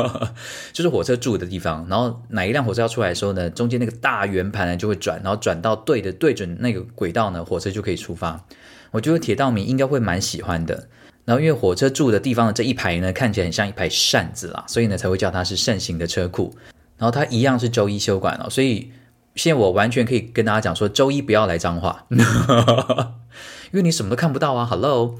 [0.71, 1.85] 就是火车住的地方。
[1.89, 8.41] 然后哪一辆火车要出来的时候呢，中间那个大圆盘呢就会转，然后转到对的对准那个轨道呢，火车就可以出发。
[8.91, 10.87] 我觉得铁道迷应该会蛮喜欢的。
[11.25, 16.55] 然后因为火车住的地方的这一排呢，看起来很像一排扇子啦，所以呢才会叫它是扇形的车库。
[16.97, 18.89] 然后它一样是周一休馆哦，所以。
[19.35, 22.05] 现在我完全可以跟大家讲说，周一不要来脏话，
[23.71, 24.65] 因为你什么都看不到啊。
[24.65, 25.15] Hello，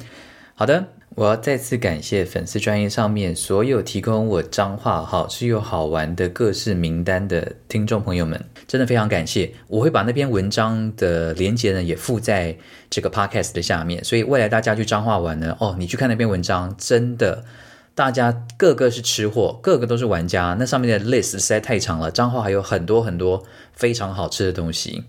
[0.53, 9.53] 好的，我要再次感谢粉丝专业上面所有提供我脏话好吃又好玩的各式名单的听众朋友们，真的非常感谢。
[9.67, 12.57] 我会把那篇文章的连接呢也附在
[12.89, 17.45] 这个 podcast 的下面，所以未来大家去脏话玩呢，哦，你去看那篇文章，真的。
[17.93, 20.55] 大家个个是吃货，个个都是玩家。
[20.57, 25.03] 那上面的 list 实在太长了，账号还有很多很多非常好吃的东西。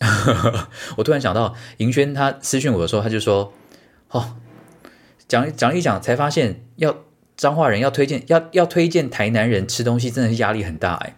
[0.96, 3.52] 我突然想到，银轩他私讯我的时候，他就说
[4.10, 4.36] ：“哦，
[5.26, 6.96] 讲讲一讲，才发现要
[7.36, 11.16] 彰化人要推荐，要要推荐台南人吃东西，真的是压力很大哎。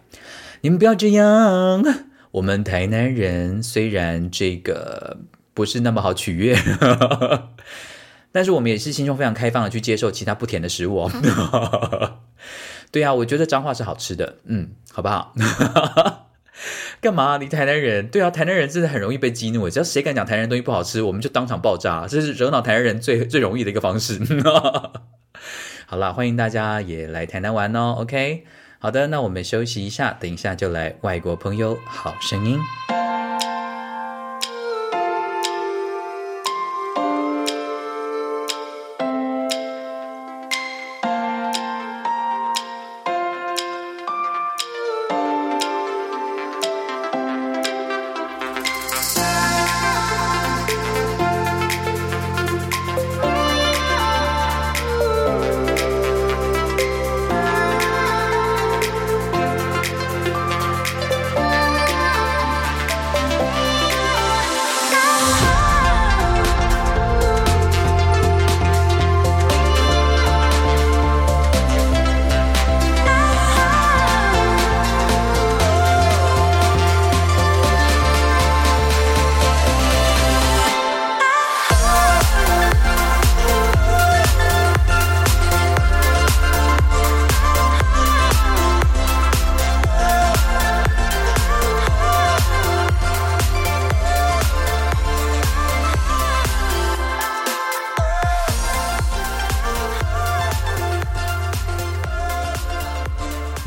[0.61, 1.83] 你们不要这样，
[2.31, 5.17] 我们台南人虽然这个
[5.53, 6.57] 不是那么好取悦。
[8.31, 11.11] ”但是我们也是心胸非常开放的去接受其他不甜的食物哦。
[12.91, 15.33] 对啊，我觉得彰化是好吃的，嗯，好不好？
[17.01, 17.37] 干嘛？
[17.37, 18.07] 你台南人？
[18.07, 19.69] 对啊，台南人真的很容易被激怒。
[19.69, 22.05] 只要谁敢讲台南东西不好吃，我们就当场爆炸。
[22.07, 24.19] 这是惹恼台南人最最容易的一个方式。
[25.87, 27.95] 好了，欢迎大家也来台南玩哦。
[27.99, 28.45] OK，
[28.79, 32.59] 好的，那我们休息一下，等一下就来外国朋友好声音。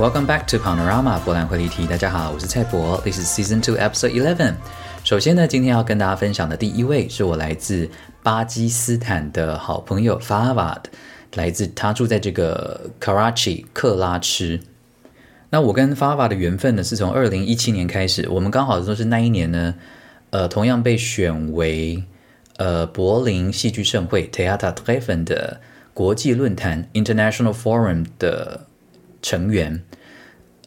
[0.05, 1.87] Welcome back to Panorama 波兰会离题。
[1.87, 4.53] 大家好，我是蔡博，This is Season Two Episode Eleven。
[5.03, 7.89] 首先呢，今天要跟大家分享的第一位是我来自
[8.23, 10.83] 巴基斯坦的好朋友 Fawad，
[11.37, 14.61] 来自他住在这个 Karachi 克拉吃。
[15.49, 19.75] 那我跟 Fawad 的缘分呢，是从二零一七年开始，我们刚好都是那一年呢，
[20.29, 22.05] 呃，同样被选为
[22.59, 25.63] 呃柏林戏剧盛会 Teatretreffen 的
[25.95, 28.67] 国际论坛 International Forum 的
[29.25, 29.83] 成员。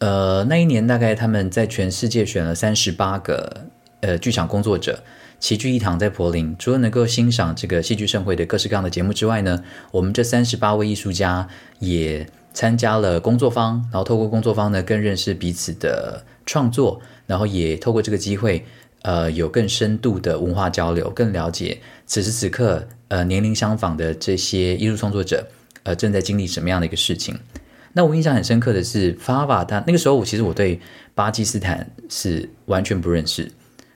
[0.00, 3.66] 呃，那一年大概他们在全世界选了三十八个
[4.00, 5.02] 呃剧场工作者
[5.40, 11.48] 齐聚一堂在柏林，除了能够欣赏这个戏剧盛会的各式各样的节目之外呢，我们这三十八位艺术家
[11.78, 18.64] 也参加了工作坊，然后透过工作坊呢更认识彼此的创作，然后也透过这个机会
[19.02, 25.46] 呃有更深度的文化交流，更了解此时此刻呃年龄相仿的这些艺术创作者
[25.82, 27.36] 呃正在经历什么样的一个事情。
[27.92, 30.80] 那我印象很深刻的是，Fava 他那个时候，我其实我对
[31.14, 33.50] 巴基斯坦是完全不认识。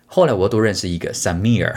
[0.07, 1.73] 后来我多认识一个 Samir，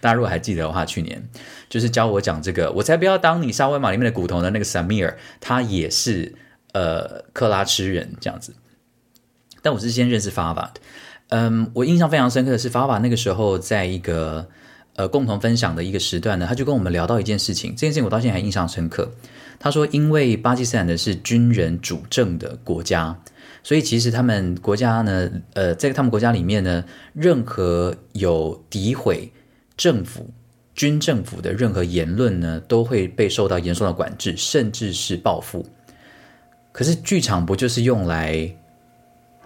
[0.00, 1.20] 大家如果还记得的话，去年
[1.68, 6.32] 就是教我讲这个，我才不要当你沙威玛里面的骨头的那个 Samir，他也是
[6.74, 8.54] 呃克拉吃人这样子。
[9.62, 10.68] 但我是先认识 Fava，
[11.30, 14.48] 嗯，我印象非常深刻的是 Fava 那个时候在一个
[14.94, 19.10] 呃共同分享的一个时段呢，他就跟我们聊到一件事情，这件事情我到现在还印象深刻。
[19.60, 23.20] 他说：“因为巴基斯坦呢是军人主政的国家，
[23.64, 29.28] 所以其实他们国家呢，呃，在他们国家里面呢，任何有诋毁
[29.76, 30.30] 政府、
[30.76, 35.66] 军政府的任何言论呢，都会被受到严重的管制，甚至是报复。
[36.70, 38.48] 可是剧场不就是用来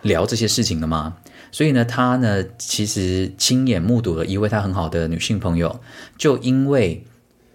[0.03, 1.17] 聊这些事情的吗？
[1.51, 5.81] 所以呢，他呢，其实亲眼目睹了一位他很好的女性朋友，
[6.19, 7.03] 就因为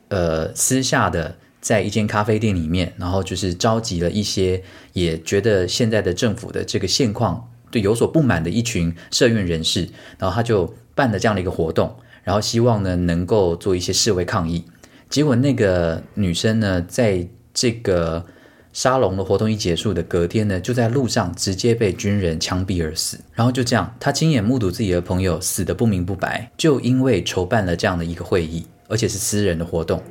[0.08, 4.62] 呃私下的。”在一间咖啡店里面，然后就是召集了一些
[4.94, 11.94] 也觉得现在的政府的这个现况对有所不满的一群社运人士，然后他就办了这样的一个活动，
[12.24, 14.64] 然后希望呢能够做一些示威抗议。
[15.10, 18.26] 结果那个女生呢，在这个
[18.74, 23.20] 沙龙的活动一结束的隔天呢，就在路上直接被军人枪毙而死。
[23.34, 30.02] 然后就这样，他亲眼目睹自己的朋友死的不明不白，就因为筹办了这样的一个会议，而且是私人的活动。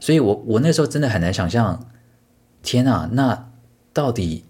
[0.00, 1.86] 所以，我我那时候真的很难想象，
[2.62, 3.48] 天啊，那
[3.92, 4.44] 到底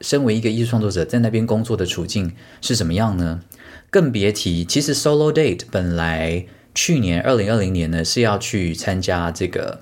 [0.00, 3.40] 身为一个艺术创作者在那边工作的处境是怎么样呢？
[3.90, 9.80] 更别提，其实 Solo Date 本来去年二零二零年呢是要去参加这个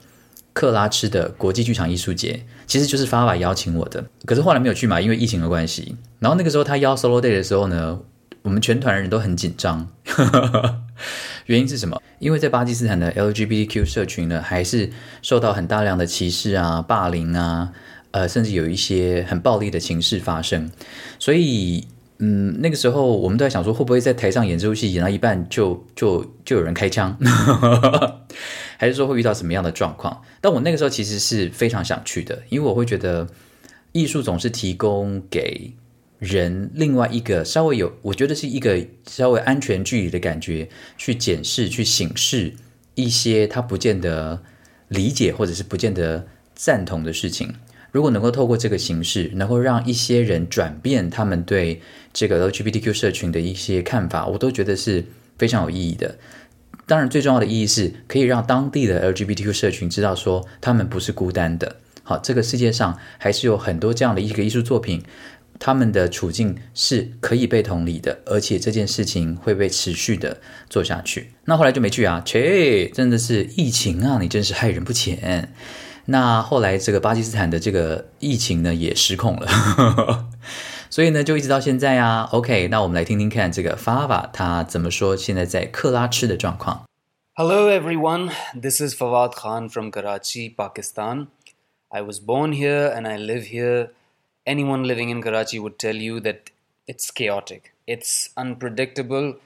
[0.55, 5.97] 克拉吃的国际剧场艺术节，其实就是发法邀请我的，可是后来没有去嘛，因为疫情的关系。
[6.19, 8.01] 然后那个时候他邀 Solo Date 的时候呢，
[8.43, 9.89] 我们全团人都很紧张。
[11.47, 12.01] 原因是什么？
[12.19, 14.91] 因为在巴基斯坦的 LGBTQ 社群呢，还是
[15.23, 17.73] 受到很大量的歧视啊、霸凌啊，
[18.11, 20.71] 呃，甚至有一些很暴力的情势发生。
[21.19, 21.87] 所以，
[22.19, 27.17] 嗯，那个时候我们都在想说，会不会在台上演这部戏演到一半就就就有人开枪，
[28.77, 30.23] 还是说会遇到什么样的状况？
[30.41, 33.29] 但我那个时候其实是非常想去的，因为我会觉得
[33.93, 35.73] 艺术总是提供给。
[36.19, 42.55] 人另外一个稍微有，我觉得是一个稍微安全距离的感觉，去检视、去审视
[42.95, 44.43] 一些他不见得
[44.89, 47.55] 理解或者是不见得赞同的事情。
[47.93, 51.81] 如果能够透过这个形式，能够让一些人转变他们对
[52.13, 55.05] 这个 LGBTQ 社群的一些看法，我都觉得是
[55.39, 56.19] 非常有意义的。
[56.87, 61.77] 当然，最重要的意义是可以让当地的 LGBTQ 社群知道说他们不是孤单的。
[62.03, 65.03] 好，这个世界上还是有很多这样的一个艺术作品。
[65.59, 70.41] 他们的处境是可以被同理的，而且这件事情会被持续的
[70.71, 71.33] 做下去。
[71.45, 75.53] 那后来就没去啊，切，真的是疫情啊，你真是害人不浅。
[76.07, 80.29] 那后来这个巴基斯坦的这个疫情呢也失控了，
[80.89, 82.29] 所以呢就一直到现在啊。
[82.33, 86.85] OK，那我们来听听看这个 Fava 他怎么说现在在克拉吃的状况。
[87.35, 91.27] Hello everyone, this is Fawad Khan from Karachi, Pakistan.
[91.89, 93.91] I was born here and I live here.
[94.49, 96.51] Anyone living in Karachi would tell you that
[96.89, 99.37] it's chaotic, it's unpredictable.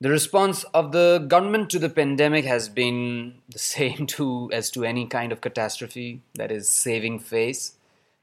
[0.00, 4.84] The response of the government to the pandemic has been the same to as to
[4.84, 7.72] any kind of catastrophe that is saving face,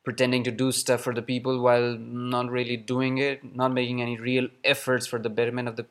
[0.03, 4.17] pretending to do stuff for the people while not really doing it, not making any
[4.17, 5.87] real efforts for the betterment of the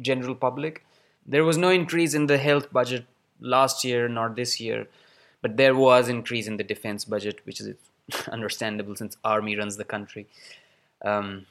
[0.00, 0.84] general public.
[1.26, 3.04] There was no increase in the health budget
[3.40, 4.86] last year nor this year,
[5.42, 7.74] but there was increase in the defense budget, which is
[8.32, 10.26] understandable since army runs the country.
[11.04, 11.46] Um,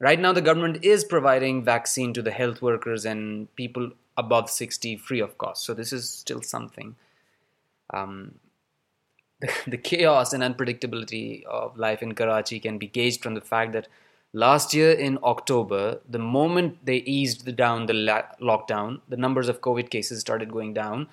[0.00, 4.96] right now, the government is providing vaccine to the health workers and people above 60
[4.96, 5.64] free of cost.
[5.64, 6.96] So this is still something.
[7.90, 8.34] Um,
[9.40, 13.72] the, the chaos and unpredictability of life in Karachi can be gauged from the fact
[13.72, 13.88] that
[14.32, 19.60] last year in October, the moment they eased down the la- lockdown, the numbers of
[19.60, 21.08] COVID cases started going down.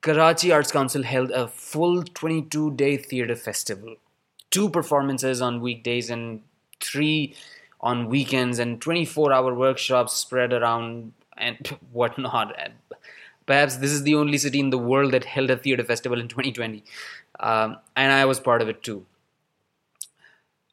[0.00, 3.96] Karachi Arts Council held a full 22 day theatre festival.
[4.50, 6.42] Two performances on weekdays and
[6.80, 7.34] three
[7.80, 11.58] on weekends, and 24 hour workshops spread around and
[11.92, 12.54] whatnot.
[13.44, 16.28] Perhaps this is the only city in the world that held a theatre festival in
[16.28, 16.82] 2020,
[17.40, 19.04] um, and I was part of it too.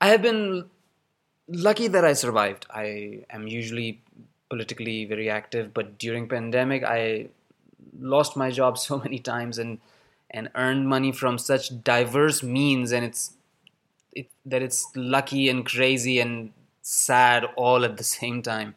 [0.02, 0.70] I have been
[1.48, 2.66] lucky that I survived.
[2.70, 4.02] I am usually
[4.50, 7.30] politically very active, but during pandemic, I
[8.00, 9.80] lost my job so many times and
[10.34, 13.34] and earned money from such diverse means and it's
[14.12, 18.76] it, that it's lucky and crazy and sad all at the same time.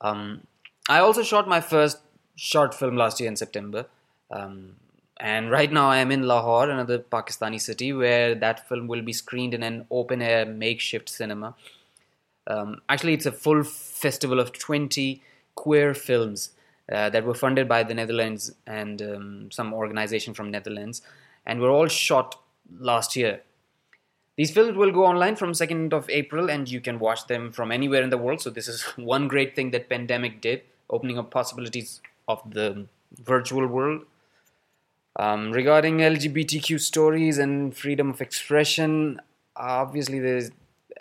[0.00, 0.46] Um,
[0.88, 1.98] i also shot my first
[2.36, 3.86] short film last year in september.
[4.30, 4.76] Um,
[5.20, 9.12] and right now i am in lahore another pakistani city where that film will be
[9.12, 11.54] screened in an open air makeshift cinema.
[12.46, 15.20] Um, actually it's a full festival of 20
[15.56, 16.50] queer films
[16.92, 21.02] uh, that were funded by the Netherlands and um, some organization from Netherlands,
[21.46, 22.40] and were all shot
[22.78, 23.42] last year.
[24.36, 27.72] These films will go online from 2nd of April, and you can watch them from
[27.72, 28.40] anywhere in the world.
[28.40, 32.86] So this is one great thing that pandemic did, opening up possibilities of the
[33.22, 34.02] virtual world.
[35.16, 39.20] Um, regarding LGBTQ stories and freedom of expression,
[39.56, 40.50] obviously there's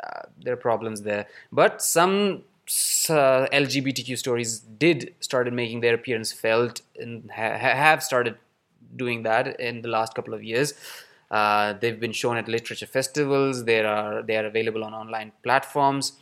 [0.04, 2.44] uh, there are problems there, but some
[3.10, 8.38] uh, LGBTQ stories did started making their appearance felt and ha- have started
[8.96, 10.74] doing that in the last couple of years.
[11.30, 13.66] Uh, they've been shown at literature festivals.
[13.66, 16.14] They are they are available on online platforms.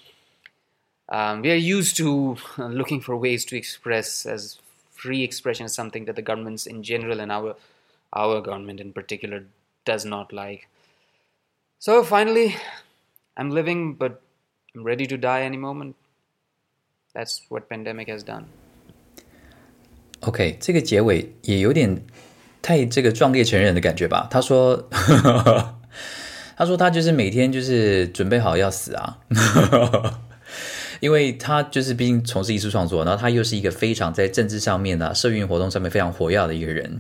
[1.10, 4.60] Um, we are used to looking for ways to express as
[4.91, 7.56] free expression is something that the governments in general and our
[8.14, 9.46] our government in particular
[9.84, 10.68] does not like.
[11.80, 12.56] So finally,
[13.38, 14.22] I'm living, but
[14.74, 15.96] I'm ready to die any moment.
[17.16, 18.43] That's what pandemic has done.
[20.20, 22.01] OK，这个结尾也有点
[22.61, 24.28] 太这个壮烈成人的感觉吧？
[24.30, 24.89] 他说，
[26.57, 29.20] 他说他就是每天就是准备好要死啊，
[30.99, 36.99] 因为他就是毕竟从事艺术创作，然后他又是一个非常在政治上面啊、社运活动上面非常活跃的一个人。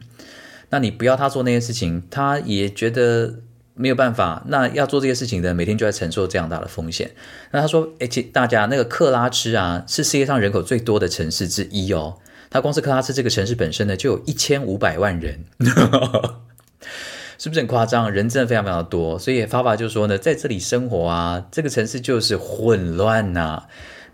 [0.69, 3.41] 那你不要他做那些事情，他也觉得。
[3.75, 7.11] 没有办法，那要做这些事情的，每天就在承受这样大的风险。
[7.51, 12.17] 那他说：“而且大家那个克拉吃啊，是世界上人口最多的城市之一哦。
[12.49, 15.43] 他光是克拉吃这个城市本身呢，就有一千五百万人，
[17.37, 18.09] 是不是很夸张？
[18.09, 19.19] 人真的非常非常多。
[19.19, 23.63] 所以发发就说呢，在这里生活啊，这个城市就是混乱呐。”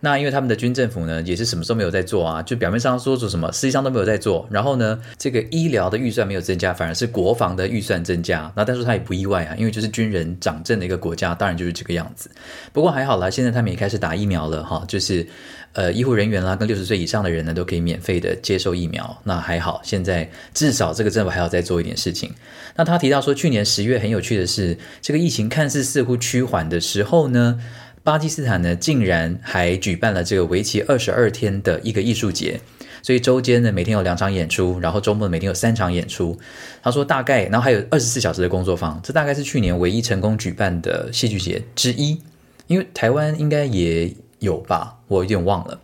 [0.03, 2.41] 那因为他们的军政府呢，也是什么时候没有在做啊？
[2.41, 4.47] 就表面上说做什么，实际上都没有在做。
[4.49, 8.51] 然后呢，这个医疗的预算没有增加，反而是国防的预算增加。
[8.55, 12.31] 那但是他也不意外啊，因为就是军人掌政的一个国家，当然就是这个样子。
[12.73, 15.25] 不过还好啦，现在他们也开始打疫苗了哈，就是
[15.73, 19.15] 呃医护人员啦，跟六十岁以上的人呢，都可以免费的接受疫苗。
[19.23, 22.33] 那还好，现在至少这个政府还要再做一点事情。
[22.75, 27.59] 那他提到说，去年十月很有趣的是，这个疫情看似似乎趋缓的时候呢。
[28.03, 32.59] 巴基斯坦呢，竟然还举办了这个为期二十二天的一个艺术节。
[33.03, 36.37] 所以周间呢每天有两场演出，然后周末每天有三场演出。
[36.83, 42.21] 他说大概，然后还有二十四小时的工作坊，这大概是去年唯一成功举办的戏剧节之一。
[42.67, 45.79] 因为台湾应该也有吧，我有点忘了，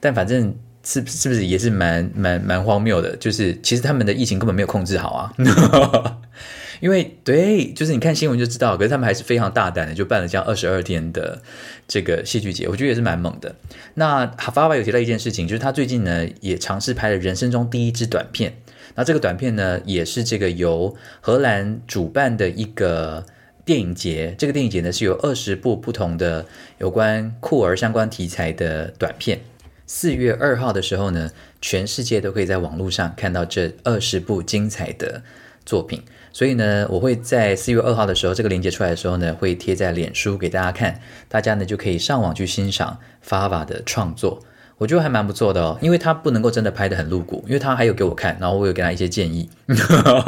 [0.00, 3.14] 但反正是是不是也是蛮蛮蛮荒谬的？
[3.16, 5.32] 就是其实他们的疫情根本没有控制好啊。
[6.82, 11.40] 因为对，就是你看新闻就知道，可是他们还是非常大胆的，就办了这样二十二天的
[11.86, 13.54] 这个戏剧节，我觉得也是蛮猛的。
[13.94, 18.54] 那哈巴巴有提到一件事情，就是他最近呢也尝试拍了人生中第一支短片。
[18.96, 23.24] 那这个短片呢，也是这个由荷兰主办的一个
[23.64, 24.34] 电影节。
[24.36, 26.46] 这个电影节呢是有二十部不同的
[26.78, 29.38] 有关酷儿相关题材的短片。
[29.86, 31.30] 四月二号的时候呢，
[31.60, 35.22] 全世界都可以在网络上看到这二十部精彩的
[35.64, 36.02] 作品。
[36.32, 40.98] 所以呢，我会在四月二号的时候，这个链接出来的时候呢，会贴在脸书给大家看，
[41.28, 44.42] 大家呢就可以上网去欣赏 Fava 的创作，
[44.78, 49.50] 我觉得还蛮不错的哦，因为他不能够真的拍的很露骨，因为他还有给我看，然后我有给他一些建议，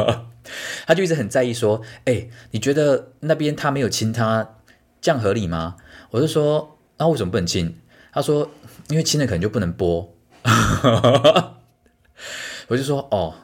[0.86, 4.56] 他就一直很在意说，哎，你觉得那边他没有亲他，
[5.00, 5.76] 这样合理吗？
[6.10, 7.74] 我就说，那为什么不能亲？
[8.12, 8.50] 他说，
[8.88, 10.14] 因为亲了可能就不能播，
[12.68, 13.36] 我就说，哦。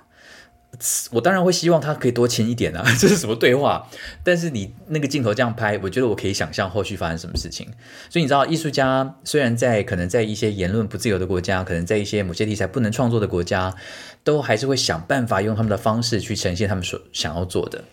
[1.10, 3.86] 我当然会希望他可以多亲一点啊， 这是什么对话？
[4.24, 7.66] 但是你那个镜头这样拍，我觉得我可以想象后续发生什么事情。
[8.08, 13.74] 所以你知道，艺术家虽然在可能在一些言论不自由的国家，可能在一些某些题材不能创作的国家，
[14.24, 17.84] 都还是会想办法用他们的方式去呈现他们所想要做的。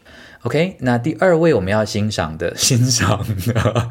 [0.44, 3.90] OK，那第二位我们要欣赏的 欣赏的，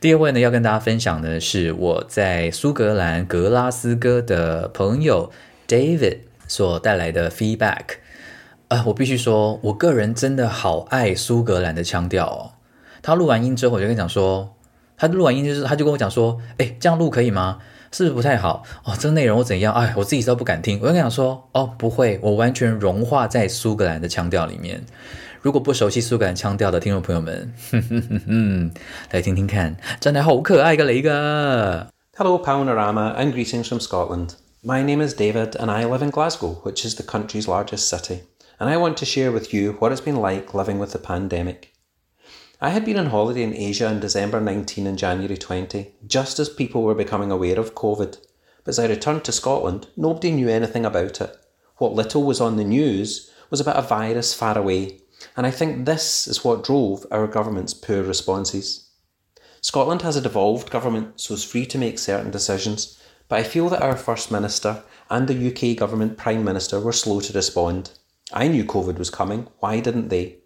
[0.00, 5.30] 第二位呢要跟大家分享的是我在苏格兰格拉斯哥的朋友
[5.66, 7.98] David 所带来的 feedback。
[8.68, 12.52] 啊，我必须说，我个人真的好爱苏格兰的腔调哦。
[13.00, 14.54] 他录完音之后，我就跟你讲说，
[14.96, 17.58] 他录完音就是，他就跟我讲说，哎，这样录可以吗？
[17.90, 18.62] 是不是不太好？
[18.84, 19.72] 哦，这内容我怎样？
[19.72, 20.78] 哎，我自己都不敢听。
[20.82, 24.84] 我就跟你讲说，哦，不会，我完全融化在苏格兰的腔调里面。
[25.40, 28.70] 如果不熟悉苏格兰腔调的听众朋友们，哼哼哼哼，
[29.12, 31.86] 来听听看，真的好可爱个雷哥。
[32.18, 34.32] Hello, Panorama, and greetings from Scotland.
[34.62, 38.24] My name is David, and I live in Glasgow, which is the country's largest city.
[38.60, 41.74] And I want to share with you what it's been like living with the pandemic.
[42.60, 46.48] I had been on holiday in Asia in December 19 and January 20, just as
[46.48, 48.18] people were becoming aware of COVID.
[48.64, 51.36] But as I returned to Scotland, nobody knew anything about it.
[51.76, 55.02] What little was on the news was about a virus far away,
[55.36, 58.90] and I think this is what drove our government's poor responses.
[59.60, 63.68] Scotland has a devolved government, so it's free to make certain decisions, but I feel
[63.68, 67.90] that our First Minister and the UK Government Prime Minister were slow to respond.
[68.32, 70.38] I knew COVID was coming, why didn't they?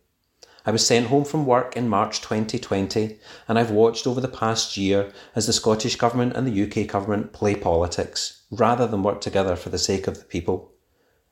[0.65, 3.19] I was sent home from work in March 2020,
[3.49, 7.33] and I've watched over the past year as the Scottish Government and the UK Government
[7.33, 10.73] play politics, rather than work together for the sake of the people.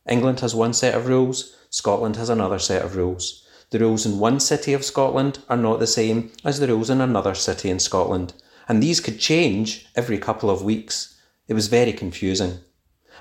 [0.08, 3.46] England has one set of rules, Scotland has another set of rules.
[3.70, 7.00] The rules in one city of Scotland are not the same as the rules in
[7.00, 8.32] another city in Scotland,
[8.68, 11.14] and these could change every couple of weeks.
[11.46, 12.58] It was very confusing.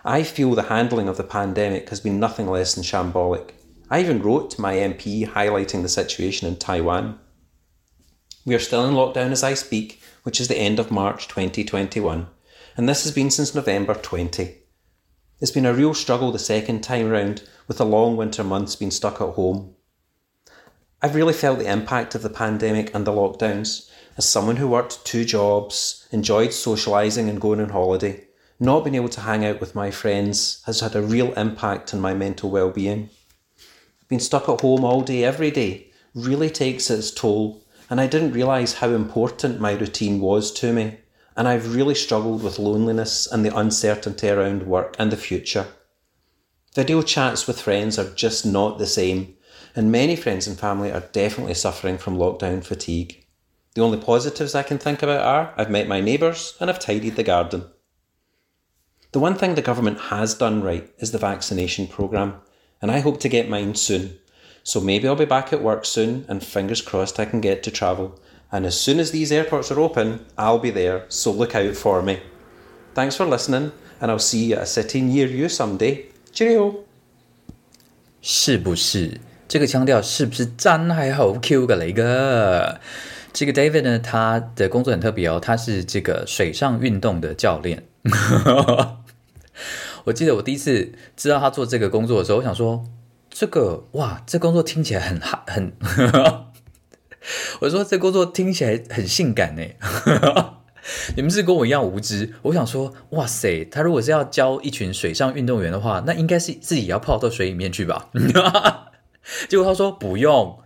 [0.06, 3.52] I feel the handling of the pandemic has been nothing less than shambolic.
[3.90, 7.20] I even wrote to my MP highlighting the situation in Taiwan.
[8.46, 12.28] We are still in lockdown as I speak, which is the end of March 2021,
[12.78, 14.56] and this has been since November 20.
[15.42, 18.92] It's been a real struggle the second time round, with the long winter months being
[18.92, 19.76] stuck at home.
[21.02, 23.90] I've really felt the impact of the pandemic and the lockdowns.
[24.18, 28.28] As someone who worked two jobs, enjoyed socialising and going on holiday,
[28.60, 32.02] not being able to hang out with my friends has had a real impact on
[32.02, 33.10] my mental well-being.
[34.10, 38.34] Being stuck at home all day, every day, really takes its toll, and I didn't
[38.34, 40.98] realise how important my routine was to me,
[41.38, 45.68] and I've really struggled with loneliness and the uncertainty around work and the future.
[46.76, 49.36] Video chats with friends are just not the same,
[49.76, 53.26] and many friends and family are definitely suffering from lockdown fatigue.
[53.76, 57.16] The only positives I can think about are I've met my neighbours and I've tidied
[57.16, 57.66] the garden.
[59.13, 62.35] The one thing the government has done right is the vaccination programme,
[62.83, 64.19] and I hope to get mine soon.
[64.65, 67.71] So maybe I'll be back at work soon, and fingers crossed I can get to
[67.71, 68.19] travel.
[68.51, 72.03] And as soon as these airports are open, I'll be there, so look out for
[72.03, 72.19] me.
[72.95, 73.71] Thanks for listening,
[74.01, 76.07] and I'll see you at a city near you someday.
[76.33, 76.85] Cheerio!
[78.21, 82.81] 是不是这个腔调是不是真系好 Q 嘅嚟噶？
[83.33, 87.83] 这个 David 呢，他的工作很特别哦，他是这个水上运动的教练。
[90.06, 92.86] 我记得我第一次知道他做这个工作的时候，我想说，
[93.30, 95.74] 这个哇，这工作听起来很很，
[97.62, 99.64] 我说这工作听起来很性感呢。
[101.16, 102.34] 你们是跟我一样无知。
[102.44, 108.10] 我想说，哇塞，他如果是要教一群水上运动员的话，那应该是自己要泡到水里面去吧？
[109.48, 110.58] 结果他说不用，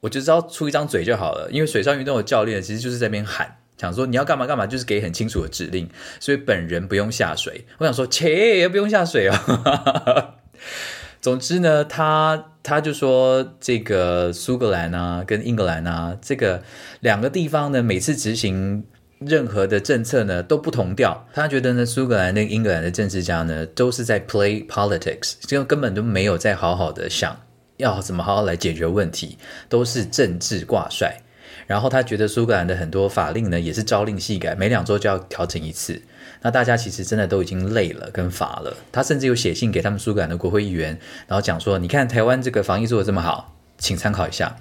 [0.00, 1.50] 我就知道出一张嘴就好了。
[1.50, 5.88] 因为水上运动的教练其实就是在那边喊，想说你要干嘛干嘛，就是给很清楚的指令，
[6.20, 7.64] 所以本人不用下水。
[7.78, 10.34] 我想说，切，也不用下水啊。
[11.20, 16.62] 总之呢，他他就说这个苏格兰啊，跟英格兰啊，这个
[17.00, 18.84] 两个地方呢，每次执行
[19.20, 21.28] 任何的政策呢都不同调。
[21.32, 27.40] 他觉得呢，苏格兰跟英格兰的政治家呢，都是在 play politics，就根本都没有在好好的想
[27.76, 31.20] 要怎么好好来解决问题，都是政治挂帅。
[31.66, 36.02] 然后他觉得苏格兰的很多法令呢，也是朝令夕改，每两周就要调整一次。
[36.42, 38.76] 那大家其实真的都已经累了跟乏了。
[38.90, 44.56] 他甚至有写信给他们苏格兰的国会议员，然后讲说：“你看台湾这个防疫做的这么好，请参考一下。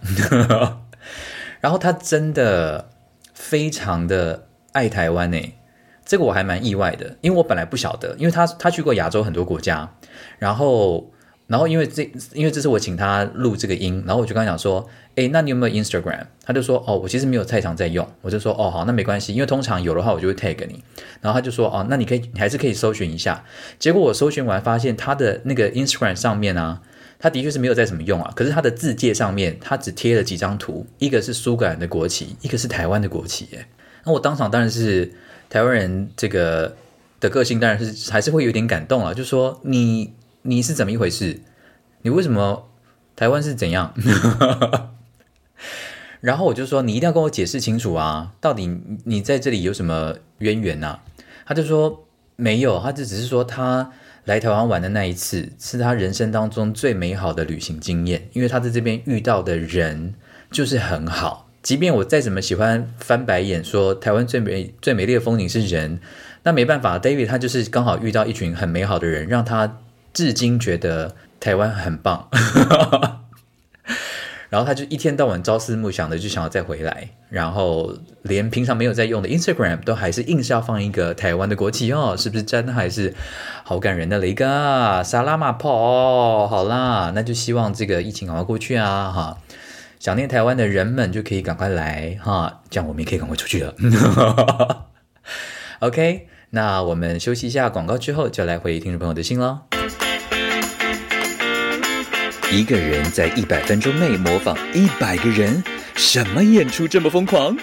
[1.60, 2.90] ”然后他真的
[3.34, 5.54] 非常的爱台湾呢，
[6.06, 9.96] 这个我还蛮意外的，因为我本来不晓得，因为他他去过亚洲很多国家，
[10.40, 11.12] 然后。
[11.52, 16.26] 然后因为这，因为这是我请他录这个音，然后我就跟他讲说，哎，那你有没有 Instagram？
[16.46, 18.08] 他就说，哦，我其实没有太常在用。
[18.22, 20.82] 我就说，哦，好，那没关系，因为通常有的话我就会 tag 你。
[21.20, 23.44] 然后他就说，哦，那你可以，你还是可以搜寻一下。
[23.78, 26.82] 结果我搜寻完发现他的那个 Instagram 上面啊，
[27.20, 33.50] 他的确是没有在怎么用啊，可是他的字界上面他只贴了几张图，一个是苏格兰的国旗，一个是台湾的国旗。
[33.58, 33.68] 哎，
[34.06, 35.12] 那我当场当然是
[35.50, 36.78] 台湾人这个
[37.20, 40.14] 的个性，当然是还是会有点感动啊，就说你。
[40.44, 41.40] 你是怎么一回事？
[42.04, 42.68] 你为什么
[43.16, 43.94] 台湾是怎样？
[46.20, 48.34] 然后我就说你一定要跟我解释清楚啊！
[48.40, 51.00] 到底你在这里有什么渊源呐？
[51.46, 53.92] 他就说没有，他就只是说他
[54.26, 60.16] 来台湾玩的那一次是他人生当中最美好的旅行经验，因为他在这边遇到的人
[60.50, 61.50] 就是很好。
[61.62, 66.00] 即便我再怎么喜欢翻白眼说台湾最美最美丽的风景是人，
[66.44, 69.78] 那没办法，David 他就是刚好遇到一群很美好的人，让他。
[70.14, 72.28] 至今觉得台湾很棒，
[74.50, 83.16] 然后他就一天到晚朝思暮想的，就想要再回来，然后连平常没有在用的 Instagram 都还是硬是要放一个台湾的国旗哦，是不是真的还是
[83.64, 86.50] 好感人的雷哥沙拉马跑？
[86.50, 89.10] 好啦，那就希望这个疫情赶快过去啊！
[89.10, 89.38] 哈，
[90.00, 93.74] 想念台湾的人们就可以赶快来哈，这样我们也可以赶快出去了。
[95.80, 99.60] OK，那我们休息一下广告之后，就来回听众朋友的信喽。
[102.54, 105.64] 一个人在一百分钟内模仿一百个人，
[105.96, 107.56] 什么演出这么疯狂？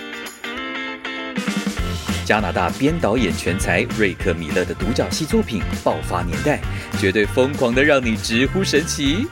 [2.24, 6.58] 加拿大编导演全才瑞克·米勒的独角戏作品《爆发年代》，
[6.98, 9.26] 绝对疯狂的让你直呼神奇。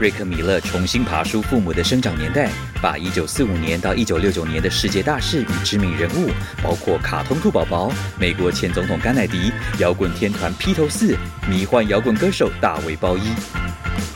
[0.00, 2.50] 瑞克·米勒重新爬出父母的生长年代，
[2.82, 6.30] 把一九四五年到一九六九年的世界大事与知名人物，
[6.60, 11.16] 包括卡通兔宝宝、美国前总统甘乃迪、摇滚天团披头四、
[11.48, 13.22] 迷幻摇滚歌手大卫·鲍伊。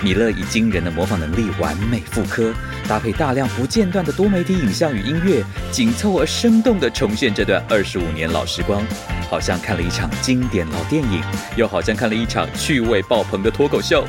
[0.03, 2.53] 米勒以惊人的模仿能力完美复刻，
[2.89, 8.85] 搭配大量不间断的多媒体影像与音乐，紧凑而生动地重现这段二十五年老时光，
[9.31, 11.22] 好像看了一场经典老电影，
[11.57, 14.05] 又好像看了一场趣味爆棚的脱口秀。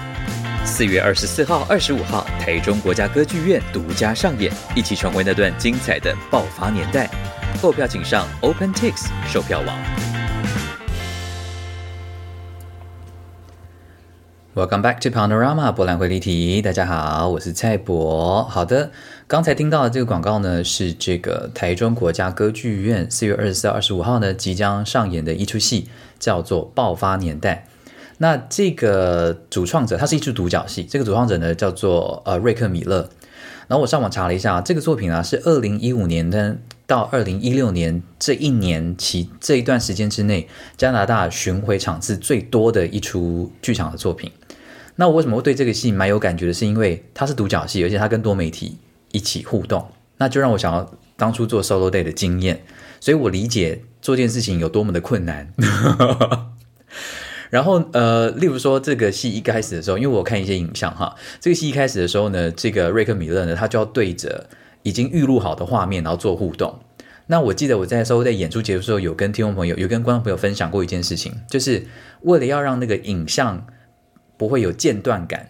[0.72, 7.10] 四月二十四号、二十五号，台中国家歌剧院独家上演，一起重温那段精彩的爆发年代。
[7.60, 9.76] 购票请上 OpenTix 售票网。
[14.56, 16.62] Welcome back to Panorama 博览会立体。
[16.62, 18.44] 大家好，我是蔡博。
[18.44, 18.92] 好的，
[19.28, 25.90] 刚才听到的这个广告呢，是这个台中国家歌剧院四月二十四、二十五号呢即将上演的一出戏，
[26.20, 27.66] 叫做《爆发年代》。
[28.20, 30.84] 那这个主创者，他是一出独角戏。
[30.84, 33.10] 这个主创者呢，叫做呃瑞克米勒。
[33.68, 44.32] 然后我上网查了一下，这个作品啊，是二零一五年的到二零一六年这一年期这一段时间之内，加拿大巡回场次最多的一出剧场的作品。
[44.96, 46.54] 那我为什么会对这个戏蛮有感觉的？
[46.54, 48.78] 是因为它是独角戏，而且它跟多媒体
[49.14, 52.62] 一起互动，那就让我想要当初做 solo day 的经验，
[53.00, 55.54] 所以我理解做这件事情有多么的困难。
[57.50, 64.50] 然后呃，例如说这个戏一开始的时候，因为我看一些影像哈，这个戏一开始的时候呢，这个瑞克米勒呢，他就要对着
[64.84, 66.80] 已经预录好的画面，然后做互动。
[67.28, 71.86] 那我记得我在时候在演出结束的时候，有跟听众朋友、有跟观众朋友分享过一件事情，就是
[72.22, 73.66] 为了要让那个影像。
[74.40, 75.50] 不会有间断感，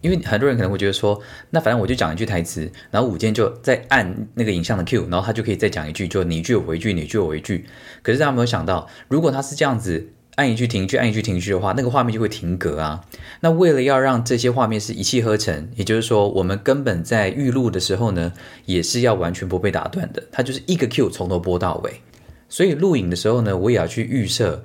[0.00, 7.66] 因为很多人可能会觉得说，那反正我就讲一句台词，然后午间就再按那个影像的 Q，然后他就可以再讲一句，就你一句我一句，你一句我一句。
[8.02, 13.04] 可是大家没有想到，如果他是这样子按一句停一句，按一句停一句的话，那个画面就会停格啊。
[13.40, 18.32] 那为了要让这些画面是一气呵成，也就是说，我们根本在预录的时候呢，
[18.66, 20.22] 也是要完全不被打断的。
[20.30, 22.00] 它就是一个 Q 从头播到尾。
[22.48, 24.62] 所以录影的时候呢，我也要去预设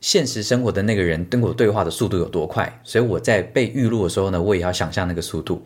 [0.00, 2.80] 现实生活的那个人跟我对话的速度有多快。
[2.82, 5.64] 所以我在被预录的时候呢，我也要想象那个速度。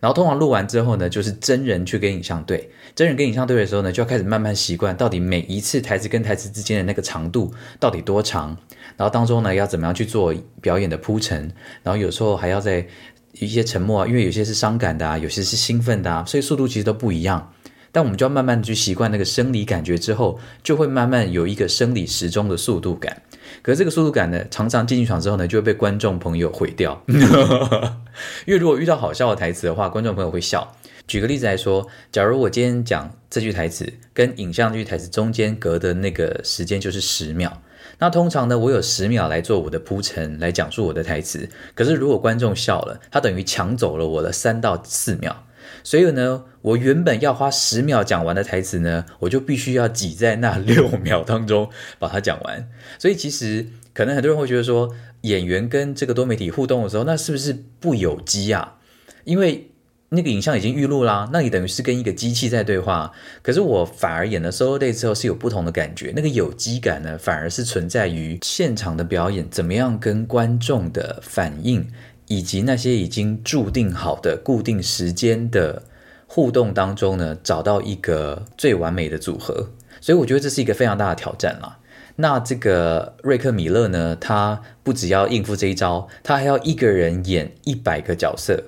[0.00, 8.56] 然后通常录完之后呢，就是真人去跟影像对，真人跟影像对的时候呢，就要开始慢慢习惯到底每一次台词跟台词之间的那个长度到底多长，
[8.96, 11.50] 然后当中呢要怎么样去做表演的铺陈，
[11.82, 12.86] 然后有时候还要在
[13.32, 17.52] 一些沉默啊，因为有些是伤感的啊，有些是兴奋的啊，所以速度其实都不一样。
[17.96, 23.22] 但我们就要慢慢的去习惯那个生理感觉之后，就会慢慢有一个生理时钟的速度感。
[23.62, 27.02] 可是这个速度感呢，常常进剧场之后呢，就会被观众朋友毁掉。
[28.44, 30.76] 因为如果遇到好笑的台词的话，观众朋友会笑。
[31.06, 37.62] 举个例子来说，假如我今天讲这句台词，跟影像这句台词中间隔的那个时间就是十秒，
[37.98, 41.48] 那通常呢，我有十秒来做我的铺陈，来讲述我的台词。
[41.74, 45.45] 可是如果观众笑了，他等于抢走了我的三到四秒。
[45.86, 51.70] 所以呢，我原本要花十秒讲完的台词呢，我就必须要挤在那 六秒当中
[52.00, 52.68] 把它讲完。
[52.98, 53.64] 所以其实
[53.94, 58.78] 可能很多人会觉得说，演员跟这个多媒体互动的时候，那是不是不有机啊？
[59.22, 59.70] 因为
[60.08, 63.12] 那个影像已经预录啦，那你等于是跟一个机器在对话。
[63.40, 71.88] 可是我反而演了 solo day 之后是有不同的感觉，那个有机感呢，反而是存在于现场的表演，怎么样跟观众的反应。
[72.28, 75.82] 以及那些已经注定好的固定时间的
[76.26, 79.68] 互动当中呢，找到一个最完美的组合，
[80.00, 81.78] 所以我觉得这是一个非常大的挑战啦。
[82.16, 88.62] 那这个瑞克米勒呢，他不只要应付这一招，他还要一个人演一百个角色。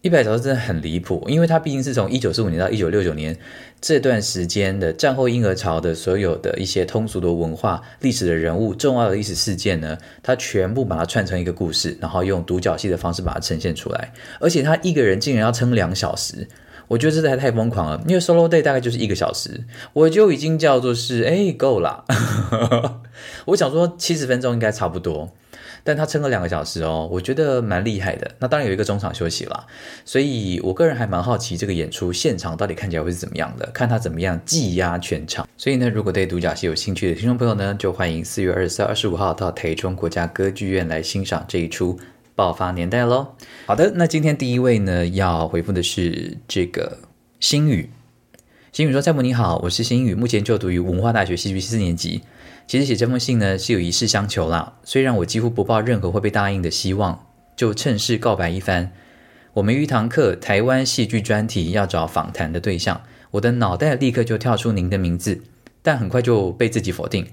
[0.00, 3.36] 一百小时真的很离谱，因为他毕竟是从一九四五年到一九六九年
[3.80, 14.12] 这段时间的战后婴儿潮的所有的一些通俗的文化、历史的人物、重要的历史事件呢，他全部把它串成一个故事，然后用独角戏的方式把它呈现出来。
[14.38, 16.46] 而且他一个人竟然要撑两小时，
[16.86, 18.00] 我觉得这还太疯狂了。
[18.06, 22.04] 因为 solo day 大概就是一个小时，我就已经叫做是哎够了。
[23.46, 25.28] 我想说七十分钟应该差不多。
[25.88, 28.30] 但他撑了两个小时哦，我觉得蛮厉害的。
[28.40, 29.66] 那当然有一个中场休息了，
[30.04, 35.48] 所以我个人还蛮好奇这个演出现场到底看起来会是怎么样的，看他怎么样技压全场。
[35.56, 41.94] 所以呢，如果对独角戏有兴趣的听众朋友呢，就欢迎四月二十四、二十五号到台中国家歌剧院来欣赏这一出
[42.34, 43.28] 《爆发年代》喽。
[43.64, 46.98] 好的，那今天第一位呢要回复的是这个
[47.40, 47.88] 星宇。
[48.72, 52.20] 星宇说：“蔡母你好，我是星宇，目前就读于文化大学戏剧系四年级。”
[52.68, 57.24] 其实写这封信呢是有一事相求啦，虽然我几乎不抱任何会被答应的希望，
[57.56, 58.92] 就趁势告白一番。
[59.54, 63.00] 我们一堂课台湾戏剧专题要找访谈的对象，
[63.30, 65.40] 我的脑袋立刻就跳出您的名字，
[65.82, 67.26] 但很快就被自己否定。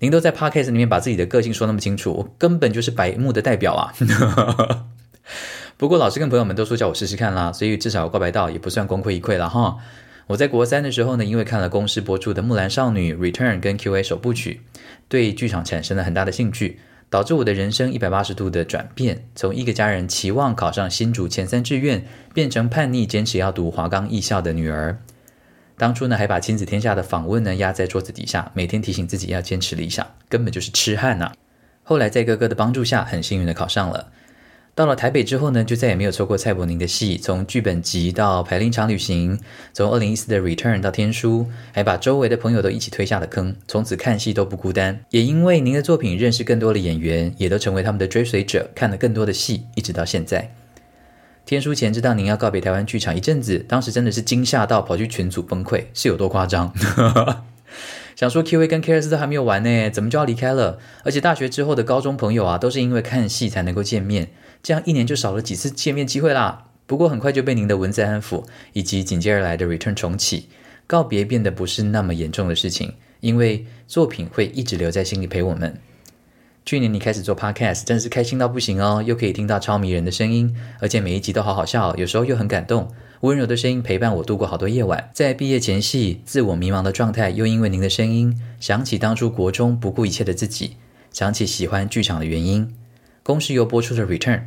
[0.00, 3.94] 您都在 podcast 里面把自己的个性说那么清楚，我根本就是白目的代表啊！
[5.78, 9.76] 不过老师跟朋友们都说叫我试试看啦，所以至少告白到也不算功亏一篑了哈。
[10.28, 14.62] 我在国三的时候呢，因为看了公司播出的《木兰少女》Return 跟 Q&A 首部曲，
[15.06, 16.78] 对剧场产生了很大的兴趣，
[17.10, 24.98] 导致我的人生一百八十度的转变，从一个家人期望考上新竹前三志愿，变成叛逆坚持要读华冈艺校的女儿。
[25.76, 31.32] 当初呢，还把亲子天下的访问呢压在桌子底下，每天提醒自己要坚持理想，根本就是痴汉呐。
[31.82, 34.10] 后来在哥哥的帮助下，很幸运的考上了。
[34.76, 39.38] 到了台北之后呢，就再也没有错过蔡伯宁的戏，从剧本集到排练场旅行，
[39.72, 45.04] 从二零一四的 Return 到天书，还把周围的朋友都一起推下了坑，从此看戏都不孤单。
[45.10, 50.52] 也因为您的作品，认识更多的演员，也都成为他们的追随者，看了更多的戏，一直到现在。
[51.46, 56.72] 天书前知道您要告别台湾剧场一阵子，当时真的是惊吓到跑去群组崩溃，是有多夸张？
[58.16, 60.78] 想说 Q A 跟 Kris 都还没有完呢，怎么就要离开了？
[61.04, 64.30] 而且大学之后的高中朋友啊，都是因为看戏才能够见面。
[64.64, 66.68] 这样一年就少了几次见面机会啦。
[66.86, 70.48] 不过很快就被您的文字安抚，以及紧接而来的 Return 重启，
[70.86, 75.78] 告别变得不是那么严重的事情，因为作品会一直留在心里陪我们。
[76.64, 82.90] 去年你开始做 Podcast，真是开心到不行哦，又可以听到超迷人的声音，而且每一集都好好笑，有时候又很感动，
[83.20, 85.10] 温柔的声音陪伴我度过好多夜晚。
[85.12, 90.76] 在毕业前夕，自我迷茫的状态，又因为您的声音，想起当初国中不顾一切的自己，
[91.12, 92.74] 想起喜欢剧场的原因。
[93.22, 94.42] 公式又播出了 Return。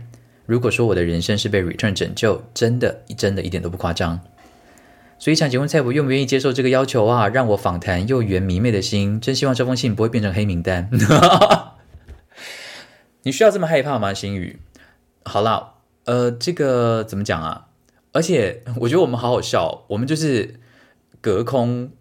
[0.48, 4.20] 如果说我的人生是被 Return 拯救，真的真的一点都不夸张。
[5.20, 7.28] 所以想请问蔡伯愿不愿意接受这个要求啊？
[7.28, 10.90] 让我访谈又圆迷妹的心，真希望这封信不会变成黑名单。
[13.24, 14.60] 你需要这么害怕吗，星宇？
[15.26, 15.74] 好啦，
[16.06, 17.68] 呃，这个怎么讲啊？
[18.14, 20.60] 而且我觉得我们好好笑，我们就是
[21.20, 21.92] 隔空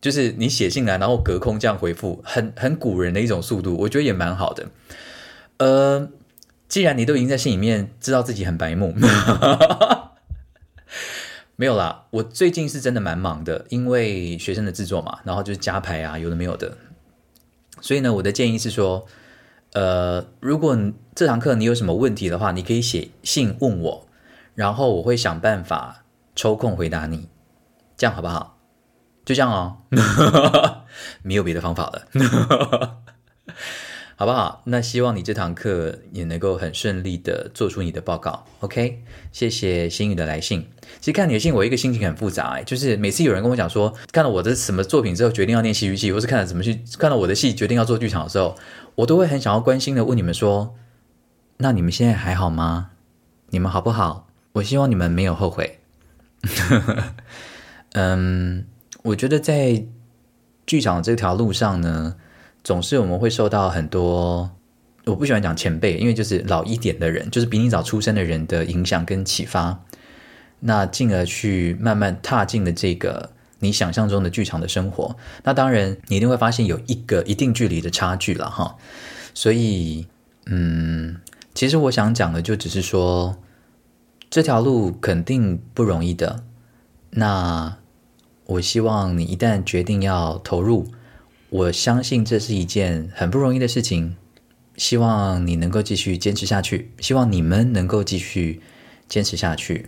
[0.00, 4.70] 就是你写信来，然后隔空这样回复，很很古人的一种速度，我觉得也蛮好的。
[5.58, 6.08] 呃，
[6.70, 8.94] 既然你都已经在信里面知道自己很白目，
[11.56, 16.78] 没有啦，我最近是真的蛮忙的，因为学生的制作嘛，然后就是加排啊，有的没有的。
[17.80, 19.04] 所以呢，我的建议是说，
[19.72, 20.78] 呃，如果
[21.14, 24.06] 这堂课你有什么问题的话，你可以写信问我，
[24.54, 26.04] 然后我会想办法
[26.36, 27.28] 抽空回答你，
[27.96, 28.58] 这样好不好？
[29.24, 29.76] 就这样哦，
[31.22, 32.99] 没有别的方法了，
[34.20, 34.60] 好不好？
[34.66, 39.02] 那希望你这堂课也能够很顺利的做出你的报告，OK？
[39.32, 40.68] 谢谢心宇的来信。
[41.00, 48.56] 其实看你的信，我一个心情很复杂哎，就是每次有人跟我讲说，看了我的什么作品之后决定要念戏剧系，或是看了怎么去看了我的戏决定要做剧场的时候，
[48.94, 50.74] 我都会很想要关心的问你们说，
[51.56, 52.90] 那你们现在还好吗？
[53.48, 54.28] 你们好不好？
[54.52, 55.78] 我希望你们没有后悔。
[57.92, 58.66] 嗯。
[59.02, 59.86] 我觉得在
[60.66, 62.16] 剧场这条路上呢，
[62.62, 64.50] 总是我们会受到很多，
[65.04, 69.82] 我不喜欢讲前辈，因为就是老一点的人，就是比你早出生的人的影响跟启发，
[70.60, 73.30] 那进而去慢慢踏进了这个
[73.60, 75.16] 你想象中的剧场的生活。
[75.44, 78.76] 那当然，你一定会发现有一个一定距离的差距了哈。
[79.34, 80.06] 所以，
[80.46, 81.16] 嗯，
[81.54, 83.36] 其实我想讲的就只是说，
[84.28, 86.44] 这条路肯定不容易的。
[87.10, 87.76] 那。
[88.50, 90.88] 我希望你一旦决定要投入，
[91.50, 94.16] 我相信这是一件很不容易的事情。
[94.76, 98.62] 希望你能够继续坚持下去，希望你们能够继续
[99.08, 99.86] 坚持下去，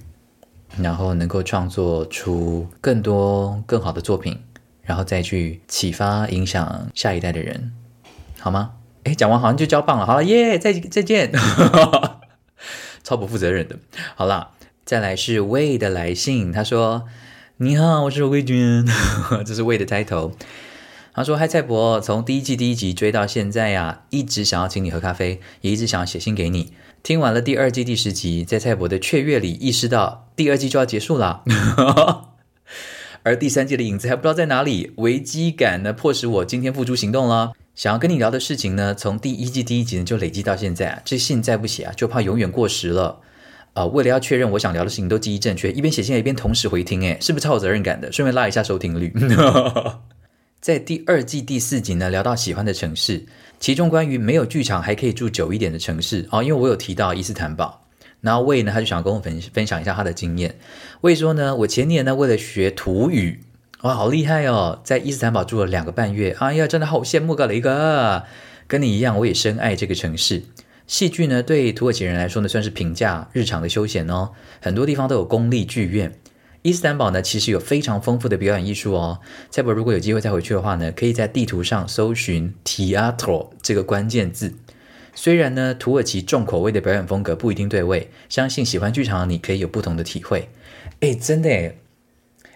[0.76, 4.38] 然后能够创作出更多更好的作品，
[4.82, 7.72] 然后再去启发影响下一代的人，
[8.40, 8.72] 好吗？
[9.04, 11.32] 哎，讲完好像就交棒了，好了耶，再再见，
[13.04, 13.78] 超不负责任的。
[14.16, 14.50] 好了，
[14.84, 17.06] 再来是魏的来信，他说。
[17.58, 18.84] 你好，我是魏军，
[19.46, 20.32] 这是魏的开头。
[21.14, 26.72] 他说：“嗨，蔡伯，从第一季第一集追到现在呀，一直想要请你喝咖啡，也一直想要写信给你。
[27.02, 31.42] 听完了第二季第十集，在蔡伯的雀跃里，意识到第二季就要结束了，
[33.24, 34.92] 而第三季的影子还不知道在哪里。
[34.96, 37.52] 危机感呢，迫使我今天付诸行动了。
[37.74, 43.20] 想要跟你聊的事情呢，从第一季第一集呢就累积到现在啊，这信再不写啊，就怕永远过时了。”
[43.74, 48.10] 啊，为了要确认我想聊的事情都记忆正确，一边写信一边同时回听，哎，是不是超有责任感的？
[48.10, 49.12] 顺便拉一下收听率。
[50.62, 53.20] 在第二季第四集呢，聊到喜欢的城市，
[53.58, 57.82] 其中关于没有剧场还可以住久一点的城市哦，因为我有提到伊斯坦堡，
[58.20, 60.54] 然后魏呢他就想跟我分分享一下他的经验。
[61.00, 63.40] 魏说呢，我前年呢为了学土语，
[63.80, 68.22] 哇，好厉害哦，在伊斯坦堡住了两个半月，哎呀，真的好羡慕个雷哥，
[68.68, 70.44] 跟你一样，我也深爱这个城市。
[70.86, 74.30] 戏剧呢，对土耳其人来说呢，算是平价日常的休闲哦。
[74.60, 76.12] 很多地方都有公立剧院。
[76.62, 79.18] 伊斯坦堡呢，其实有非常丰富的表演艺术哦。
[79.50, 84.54] 蔡伯如果有机会再回去的话呢，可以在地图上搜寻 “teatro” 这个关键字。
[85.14, 90.48] 虽然呢，土耳其重口味的表演风格不一定对味，相信喜欢剧场的你可以有不同的体会。
[91.00, 91.74] 哎，真的哎，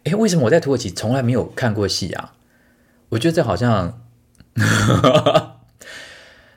[0.05, 2.35] 哎，为什么我在土耳其从来没有看过戏啊？
[3.09, 4.01] 我觉得这好像。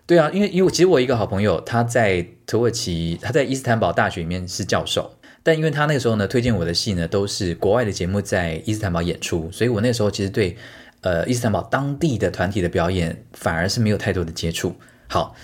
[0.06, 10.58] 对啊，因为因为其实我一个好朋友，他在土耳其，他在伊斯坦堡大学里面是教授，但因为他那个时候呢推荐我的戏呢都是国外的节目在伊斯坦堡演出，所以我那时候其实对
[11.02, 14.76] 呃伊斯坦堡当地的团体的表演反而是没有太多的接触。
[15.08, 15.36] 好，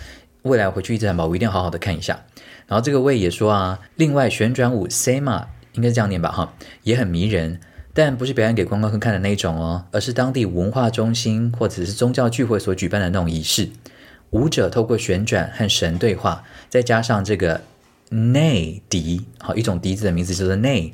[0.43, 2.25] 未来回去伊斯坦堡，我一定要好好的看一下。
[2.67, 7.59] 然后这个魏也说啊，另外旋转舞 Sema 应该是这样念吧哈，也很迷人，
[7.93, 13.69] 但不是表演给观光客看的那一种哦，而是当地文化中心或者是宗教聚会所举办的那种仪式。
[14.31, 17.61] 舞者透过旋转和神对话，再加上这个
[18.09, 20.93] 内笛，好一种笛子的名字叫做内，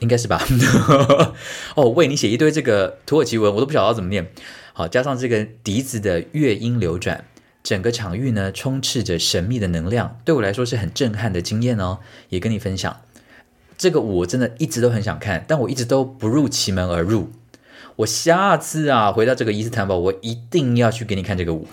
[0.00, 0.42] 应该是吧？
[1.76, 4.30] 哦，为你写一堆这个土耳其文，我都不晓得怎么念。
[4.72, 7.24] 好，加上这个笛子的乐音流转，
[7.62, 12.00] 整个场域呢充斥着神秘的能量，对我来说是很震撼的经验哦。
[12.28, 13.00] 也跟你分享，
[13.78, 17.30] 这个舞我真的一直都很想看，但我一直都不入其门而入。
[17.96, 21.68] 我下次啊回到这个伊斯坦堡，我一定要去给你看这个舞。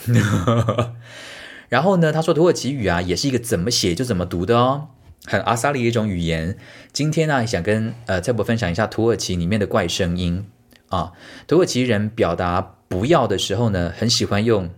[1.72, 4.90] 然后呢，他说土耳其语啊，也是一个怎么写就怎么读的哦，
[5.24, 6.58] 很阿萨里的一种语言。
[6.92, 10.46] 今天呢，想跟呃蔡伯分享一下土耳其里面的怪声音
[10.90, 11.14] 啊。
[11.48, 14.70] 土耳其人表达不要的时候呢，很喜欢用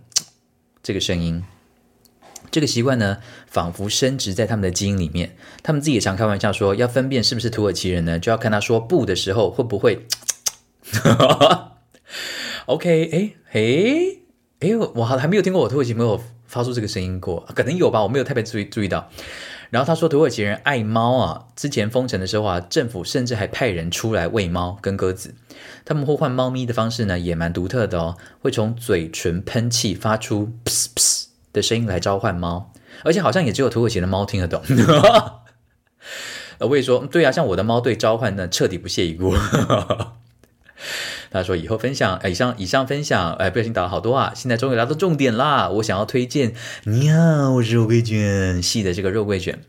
[0.83, 1.43] 这个声音。
[2.51, 3.17] 这个习惯呢，
[3.47, 5.35] 仿佛深植在他们的基因里面。
[5.63, 10.05] 他们自己也常开玩笑说，要分辨是不是土耳其人呢，就要看他说不的时候会不会。
[12.67, 14.19] OK，哎，哎，
[14.59, 16.21] 哎，我还没有听过我土耳其朋友
[16.53, 19.09] 发出这个声音过，可能有吧，我没有特别注意注意到。
[19.71, 25.33] 然后他说土耳其人爱猫啊，之前封城的时候啊，政府甚至还派人出来喂猫跟鸽子。
[25.83, 32.71] 他们呼唤猫咪的方式呢，也蛮独特的哦，会从嘴唇喷气，发出“噗噗”的声音来召唤猫，
[33.03, 34.61] 而且好像也只有土耳其的猫听得懂。
[36.59, 39.35] 我也说，对啊，像我的猫对召唤呢，彻底不屑一顾。
[41.33, 44.31] 他说以后分享，哎以上以上分享，哎，不小心打了好多啊！
[44.35, 46.53] 现在终于来到重点啦，我想要推荐，
[46.83, 49.59] 你好，我是肉桂卷系的这个肉桂卷，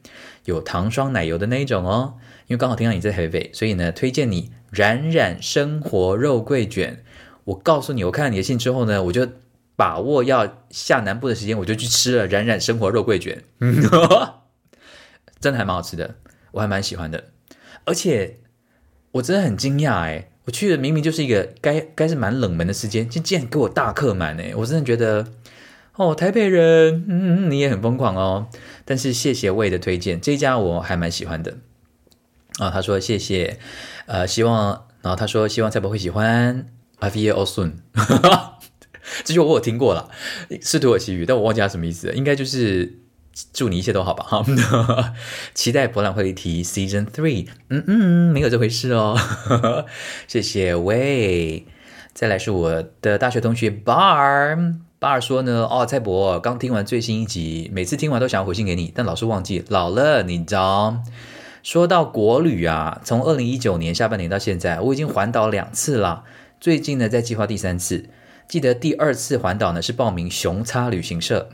[0.44, 2.16] 有糖霜奶油的那一种哦。
[2.48, 7.02] 因为刚好听到你在台北，所以呢，推荐你冉冉生活肉桂卷。
[7.44, 9.26] 我告诉你，我看了你的信之后呢，我就
[9.74, 13.42] 把握要下南部的时间，我就去吃了冉冉生活肉桂卷，
[15.40, 16.16] 真的还蛮好吃的，
[16.52, 17.24] 我还蛮喜欢的，
[17.86, 18.40] 而且
[19.12, 20.28] 我真的很惊讶哎。
[20.46, 24.52] 我去的明明就是一个该该是蛮冷门的时间，竟竟然给我大客满哎！
[24.56, 25.26] 我真的觉得，
[25.94, 28.48] 哦，台北人，嗯，你也很疯狂哦。
[28.84, 31.56] 但是谢谢魏的推荐，这家我还蛮喜欢的
[32.58, 32.68] 啊。
[32.70, 33.58] 他说谢谢，
[34.06, 36.66] 呃，希望，然后他说希望蔡伯会喜欢。
[36.98, 37.72] I feel all soon，
[39.24, 40.10] 这句我有听过了，
[40.60, 43.03] 是土耳其语，但我忘记它什么意思，应该就是。
[43.52, 44.44] 祝你一切都好吧，哈，
[45.54, 49.18] 期待博览会题 Season Three，嗯嗯，没有这回事哦，
[50.28, 51.66] 谢谢喂，
[52.12, 61.02] 再来是我的大学同学 Bar，Bar 说呢，哦，蔡博刚听完最新一集，每次听完都想要回信给你，但老是忘记，老了你知道。
[61.64, 66.24] 说到国旅啊，从二零一九年下半年到现在，我已经环岛两次了，
[66.60, 68.10] 最近呢在计划第三次，
[68.46, 71.48] 记得第二次环岛呢是报名熊叉旅行社。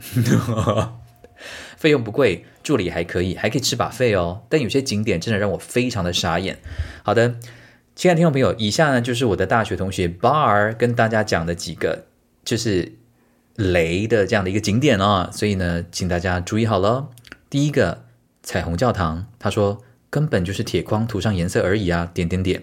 [1.81, 4.43] 费用不贵，助理还可以，还可以吃把费哦。
[4.49, 6.59] 但有些景点真的让我非常的傻眼。
[7.01, 7.39] 好的，
[7.95, 12.05] 亲爱的听众朋友，以下呢就是我的大学同学 Bar 跟大家讲的几个
[12.45, 12.93] 就是
[13.55, 15.27] 雷的这样的一个景点哦。
[15.33, 17.09] 所以呢，请大家注意好了。
[17.49, 18.05] 第一个
[18.43, 22.61] 彩虹教堂，他说根本就是铁框涂上颜色而已啊，点点点。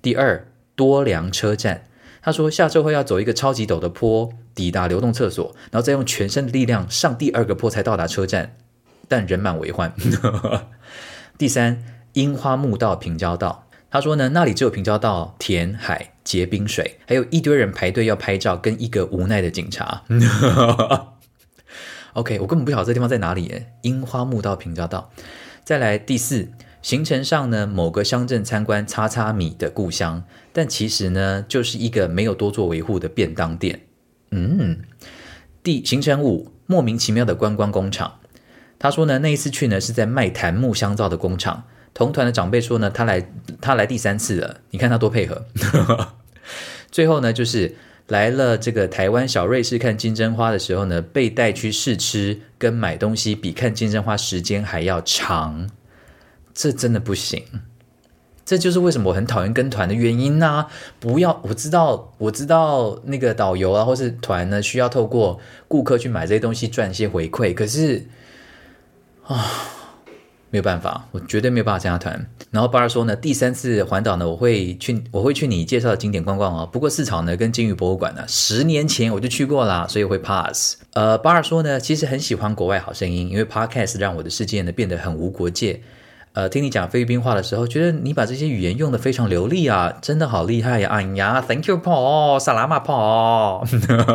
[0.00, 1.84] 第二多良车站，
[2.22, 4.32] 他说下车后要走一个超级陡的坡。
[4.56, 8.56] 抵达流动厕所，然后再用全身的力量上第二个坡才到达车站，
[9.06, 9.94] 但人满为患。
[11.38, 11.84] 第三，
[12.14, 20.02] 樱花木道平交道，他说呢，那里只有平交道、填海、结冰水，还有一堆人排队要拍照，跟一个无奈的警察。
[22.14, 23.74] OK，我根本不晓得这地方在哪里耶。
[23.82, 25.10] 樱花木道平交道，
[25.62, 26.48] 再来第四，
[26.80, 33.82] 行程上呢，某个乡镇参观叉叉米的故乡，但其实呢，就是一个没有多做维护的便当店。
[34.30, 34.78] 嗯，
[35.62, 38.18] 第行程五，莫名其妙的观光工厂。
[38.78, 41.64] 他说呢，那一次去呢是在卖檀木香皂的工厂。
[41.94, 43.26] 同团的长辈说呢，他来
[43.60, 45.46] 他来第三次了，你看他多配合。
[46.92, 47.74] 最后呢，就是
[48.08, 55.70] 来了这个台湾小瑞士看金针花的时候呢，被带去试吃跟买东西，比看金针花时间还要长，
[56.52, 57.42] 这真的不行。
[58.46, 60.66] 这就是为什么我很讨厌跟团的原因呐！
[61.00, 67.52] 不要，我知道，我知道那个导游啊，或是团呢，需要透过顾客去买这些东西赚一些回馈。
[67.52, 68.06] 可是
[69.26, 69.44] 啊，
[70.50, 72.24] 没有办法，我绝对没有办法参加团。
[72.52, 76.68] 然后巴尔说呢，第三次环岛呢，我会去，我会去你介绍的景点逛逛哦。
[76.72, 80.76] 不过市场呢，跟金鱼博物馆呢，十年前我就去过啦，所以会 pass。
[80.92, 85.80] 呃，巴尔说呢，其实很喜欢国外好声音，因为 podcast 让我的世界呢变得很无国界。
[86.36, 90.90] 呃，听你讲菲律宾话的时候，觉得你把这些语言用的非常流利啊，真的好厉害呀！
[90.90, 93.66] 哎呀，Thank you, Paul，萨拉马 Paul。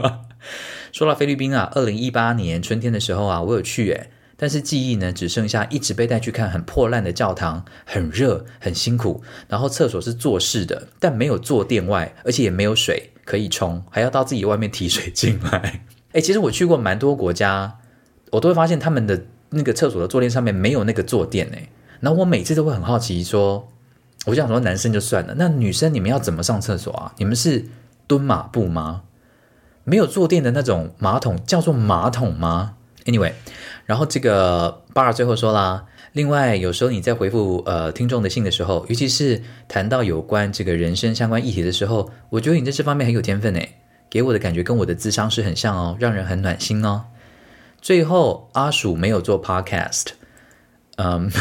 [0.93, 15.81] 说到菲律宾啊，二零一八年春天的时候啊，我有去诶，但是记忆呢只剩下一直被带去看很破烂的教堂，很热，很辛苦，然后厕所是坐式的，但没有坐垫外，而且也没有水可以冲，还要到自己外面提水进来。
[16.11, 17.79] 哎，其实我去过蛮多国家，
[18.29, 21.69] 我都会发现他们的那个厕所的坐垫上面没有那个坐垫诶。
[22.01, 23.69] 然后我每次都会很好奇，说，
[24.25, 27.13] 我想说男生就算了，那女生你们要怎么上厕所啊？
[27.17, 27.65] 你们是
[28.07, 29.03] 蹲马步吗？
[29.83, 32.75] 没有坐垫的那种马桶叫做马桶吗
[33.05, 33.33] ？Anyway，
[33.85, 43.77] 然后这个巴尔最后说啦，另外有时候你在回复呃听众的信的时候，尤其是谈到有关这个人生相关议题的时候，我觉得你在这方面很有天分诶，
[44.09, 47.05] 给我的感觉跟我的智商是很像哦，让人很暖心哦。
[47.81, 50.07] 最后阿鼠没有做 Podcast。
[51.03, 51.31] 嗯，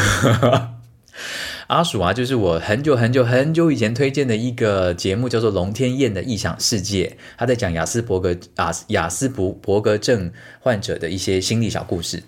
[1.69, 7.07] 阿鼠啊，就是我很久很久很久以前推荐的一个节目，叫做《龙天燕的异想世界》，
[7.37, 12.23] 他在讲雅斯伯格啊雅斯伯伯格症患者的一些心理小故事。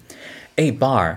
[0.57, 1.17] 哎，Bar，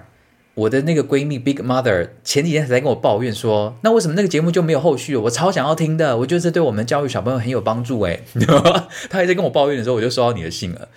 [0.55, 5.15] 我的那个闺蜜 Big Mother 前几天才在跟我抱怨说，那为什么那个节目就没有后续？
[5.17, 8.23] 我超想要听的，我觉得这对我们教育小朋友很有帮助诶。
[9.09, 10.87] 她还在跟我抱怨的时候，我就收到你的信了。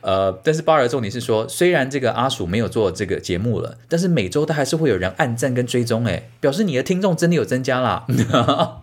[0.00, 8.06] 呃，但是巴尔重点是说，虽然这个阿鼠没有做这个节目了，但是每周都还是会有人按赞跟追踪，诶，表示你的听众真的有增加啦。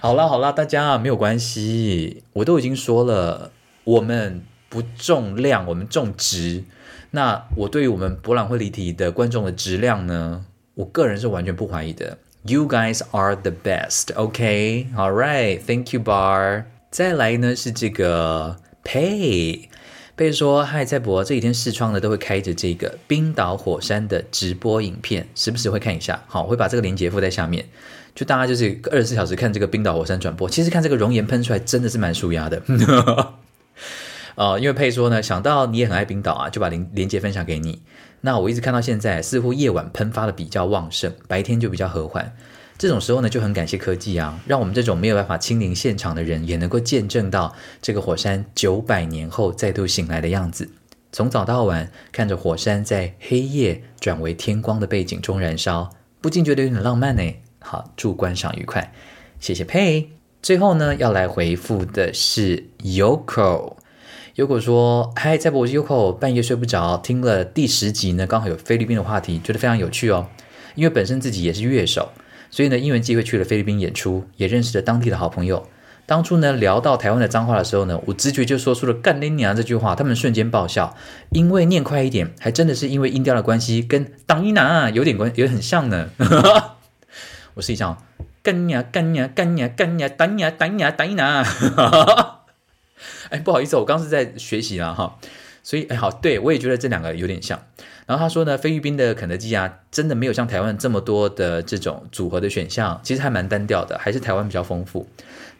[0.00, 3.50] 好啦好啦，大家没有关系，我都已经说了，
[3.84, 4.42] 我们
[4.72, 6.64] 不重量，我们重质。
[7.10, 12.16] 那我对于我们博览会离题的观众的质量呢，我个人是完全不怀疑的。
[12.44, 14.86] You guys are the best, OK?
[14.96, 16.64] All right, thank you, Bar.
[16.90, 19.68] 再来呢是这个 Pay，
[20.16, 26.24] 贝说嗨在博这几天视窗呢都会开着这个冰岛火山的直播影片，时不时会看一下。
[26.26, 27.66] 好，我会把这个链接附在下面，
[28.14, 30.48] 就大家就是二十四小时看这个冰岛火山转播。
[30.48, 32.62] 其实看这个熔岩喷出来真的是蛮舒压的。
[34.34, 37.82] 呃，因为佩说呢，想到你也很爱冰岛啊，就把连连接分享给你。
[38.20, 42.34] 那我一直看到现在，似乎夜晚喷发的比较旺盛，白天就比较和缓。
[42.78, 50.68] 这种时候呢，就很感谢科技啊，让我们这种没有办法亲临现场的人，也能够见证到这个火山九百年后再度醒来的样子。
[51.12, 55.90] 从早到晚，看着火山在黑夜转为天光的背景中燃烧，
[56.20, 57.22] 不禁觉得有点浪漫呢。
[57.60, 58.92] 好，祝观赏愉快，
[59.38, 60.10] 谢谢佩。
[60.40, 63.76] 最后呢，要来回复的是 Yoko。
[64.34, 70.26] 如果说嗨，在我是 Yoko，半夜睡不着，听了第十集呢，刚好有菲律宾的话题，觉得非常有趣哦。
[70.74, 72.08] 因为本身自己也是乐手，
[72.50, 75.66] 所以呢，因缘机会去了菲律宾演出，也认识了当地的好朋友。
[76.06, 80.96] 当初呢，聊到台湾的脏话的时候呢，我直觉就说出了“干你娘”这句话，他们瞬间爆笑，
[81.32, 86.08] 因为念快一点，还真的是因为音调的关系，跟“当一男”有点关，也很像呢。
[87.52, 87.98] 我试一下，
[88.42, 92.38] 干你娘，干你娘，干你娘，干你娘，打你娘，打你娘，打你娘。
[93.32, 95.18] 哎，不好意思，我刚是在学习啦哈，
[95.62, 97.60] 所以哎好，对我也觉得这两个有点像。
[98.04, 105.08] 然后他说呢，菲律宾的肯德基啊，真的没有像台湾这么多的这种组合的选项，其实还蛮单调的，还是台湾比较丰富。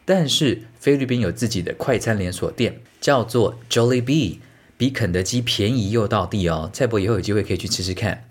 [0.04, 4.38] 但是菲律宾有自己的快餐连锁店，叫做 Jollibee，
[4.76, 6.68] 比肯德基便宜又到地哦。
[6.72, 8.24] 蔡博以后有机会可以去吃吃看。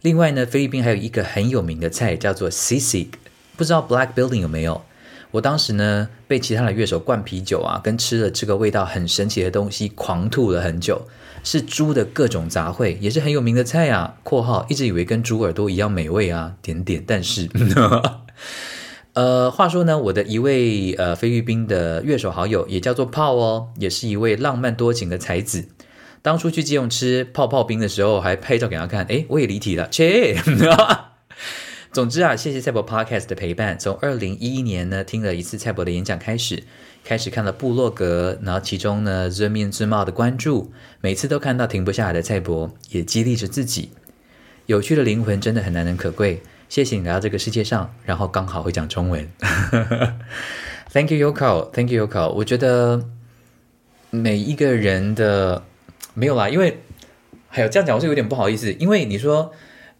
[0.00, 3.08] 另外呢，菲律宾还有一个很有名的菜叫做 Sisig，
[3.56, 4.84] 不知道 Black Building 有没有？
[5.32, 11.06] 我当时呢，被其他的乐手灌啤酒啊，跟吃了这个味道很神奇的东西狂吐了很久。
[11.44, 14.16] 是猪的各种杂烩，也是很有名的菜啊。
[14.24, 17.04] （括号一直以为跟猪耳朵一样美味啊，点点。
[17.06, 17.48] 但是，
[19.14, 25.68] 呃，话说呢，我的一位呃菲律宾的乐手好友，也叫做泡哦，也是一位浪漫多情的才子。
[26.20, 29.04] 当初去基隆吃泡泡冰的时候，还拍照给他看。
[29.04, 30.34] 诶，我也离题了，切。
[31.96, 33.78] 总之啊，谢谢蔡博 Podcast 的陪伴。
[33.78, 36.62] 从二零一一年呢，听了一次蔡博的演讲开始，
[37.02, 40.70] 开始看了部落格，然后其中呢，人面之貌的关注，
[41.00, 43.92] 每次都看到停不下来的蔡博，也激励着自己。
[44.66, 46.42] 有趣的灵魂真的很难能可贵。
[46.68, 49.26] 谢谢你来到这个世界上，然后刚好会讲中文。
[50.92, 51.70] Thank you, Yoko.
[51.70, 52.28] Thank you, Yoko.
[52.28, 53.06] 我觉得
[54.10, 55.62] 每一个人的
[56.12, 56.78] 没有啦，因为
[57.48, 59.54] 还有这样讲，我是有点不好意思，因为你说。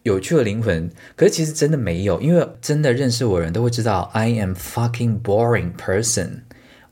[0.07, 6.43] 有趣的灵魂，可是其实真的没有，因为真的认识我的人都会知道，I am fucking boring person，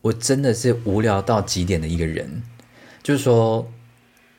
[0.01, 2.43] 我真的是无聊到极点的一个人，
[3.01, 3.71] 就是说，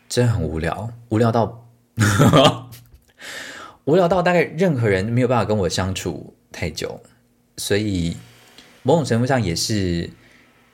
[0.09, 1.67] 真的很无聊，无聊到，
[3.87, 7.01] 无聊到大概任何人没有办法跟我相处太久，
[7.57, 8.17] 所以
[8.83, 10.11] 某种程度上也是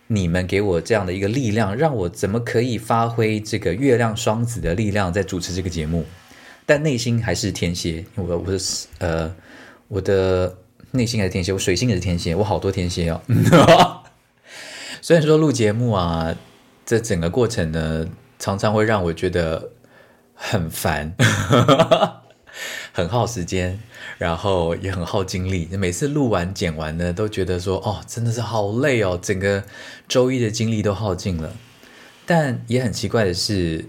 [0.08, 6.04] 你们给我这样的一个力量，让我怎么可以发挥这个月亮双子的力量，在主持这个节目。
[6.64, 9.34] 但内心还是天蝎，我我是呃，
[9.88, 10.56] 我的
[10.92, 13.20] 内心还是天蝎，我水星也是天蝎，我好多天蝎哦。
[15.02, 16.34] 虽然说录节目啊，
[16.86, 18.06] 这整个过程呢，
[18.38, 19.70] 常常会让我觉得
[20.34, 21.12] 很烦，
[22.92, 23.80] 很耗时间，
[24.16, 25.68] 然后也很耗精力。
[25.72, 29.64] 每次录完剪完呢，都觉得说哦，真的是好累哦，整个
[30.06, 31.52] 周一的精力都耗尽了。
[32.24, 33.84] 但也很奇怪的是。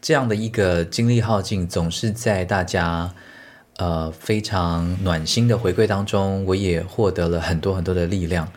[0.00, 3.12] 这样的一个精力耗尽，总是在大家
[3.78, 8.50] 呃非常暖心的回馈当中，我也获得了很多很多的力量，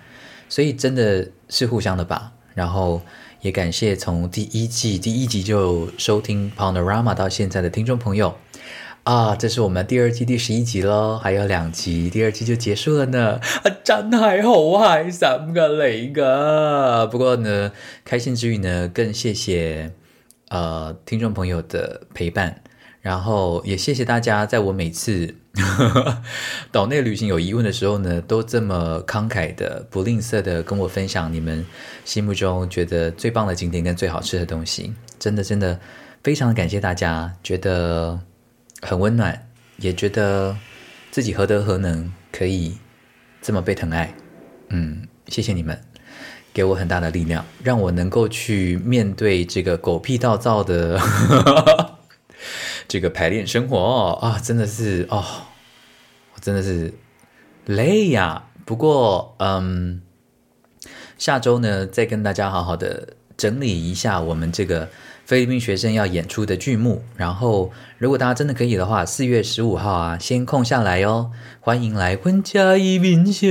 [0.47, 2.33] 所以真的是互相的吧。
[2.53, 3.01] 然后
[3.39, 8.35] 也感谢从第一季第一集就收听 Panorama 到现在的听众朋友
[9.03, 13.39] 啊，这是我们第二季第十一集喽，还有两集，第二季就结束了呢。
[13.63, 14.53] 啊，真係好
[14.85, 17.71] 開心噶嚟噶，不過呢，
[18.07, 19.91] 開心之余呢，更謝謝。
[20.51, 22.61] 呃，听众朋友的陪伴，
[22.99, 25.33] 然后也谢谢大家，在我每次
[26.73, 31.65] 岛内旅行有疑问的时候呢，都这么慷慨的、不吝啬的跟我分享你们
[32.03, 35.79] 心目中觉得最棒的景点跟最好吃的东西，真的真的
[36.21, 38.19] 非常感谢大家，觉得
[38.81, 39.47] 很温暖，
[39.77, 40.57] 也觉得
[41.11, 42.77] 自己何德何能可以
[43.41, 44.13] 这么被疼爱。
[44.67, 45.81] 嗯，谢谢你们，
[46.53, 50.99] 给我很大的力量，让我能够去面对这个狗屁倒灶的
[52.87, 54.37] 这个排练生活啊！
[54.43, 55.23] 真的是哦，
[56.35, 56.93] 我真的是
[57.65, 58.47] 累呀。
[58.65, 60.01] 不过，嗯，
[61.17, 64.89] 下周呢，再跟大家好好的整理一下我们这个
[65.31, 67.01] 菲律宾学生要演出的剧目。
[67.15, 71.31] 然后，如果大家真的可以的话，四月十五号啊，先空下来哦，
[71.61, 73.47] 欢迎来温家一民雄，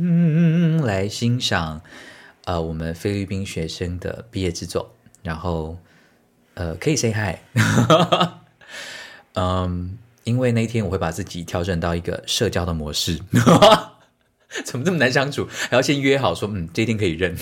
[0.00, 1.80] 嗯，来欣赏
[2.46, 4.92] 呃我们菲律宾学生的毕业制作。
[5.22, 5.78] 然后，
[6.54, 7.36] 呃，可以 say hi，
[9.38, 13.20] 嗯，因为那天我会把自己调整到一个社交的模式。
[14.66, 15.46] 怎么这么难相处？
[15.70, 17.36] 还要先约好说，嗯，这一天可以认。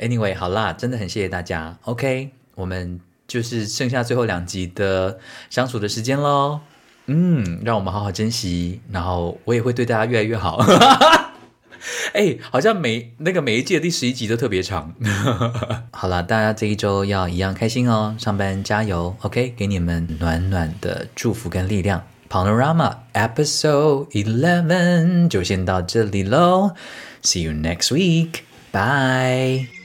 [0.00, 1.76] Anyway，好啦，真的很谢谢大家。
[1.82, 2.98] OK，我们
[3.28, 5.18] 就是剩下最后两集的
[5.50, 6.60] 相处的时间喽。
[7.04, 10.58] 嗯，让我们好好珍惜，然后我也会对大家越来越好。
[12.12, 14.94] 哎，好像每那个每一季的第十一集都特别长。
[15.92, 19.14] 好了，大家这一周要一样开心哦，上班加油。
[19.20, 22.02] OK，给你们暖暖的祝福跟力量。
[22.28, 26.74] Panorama Episode Eleven 就先到这里喽
[27.22, 29.79] ，See you next week，bye。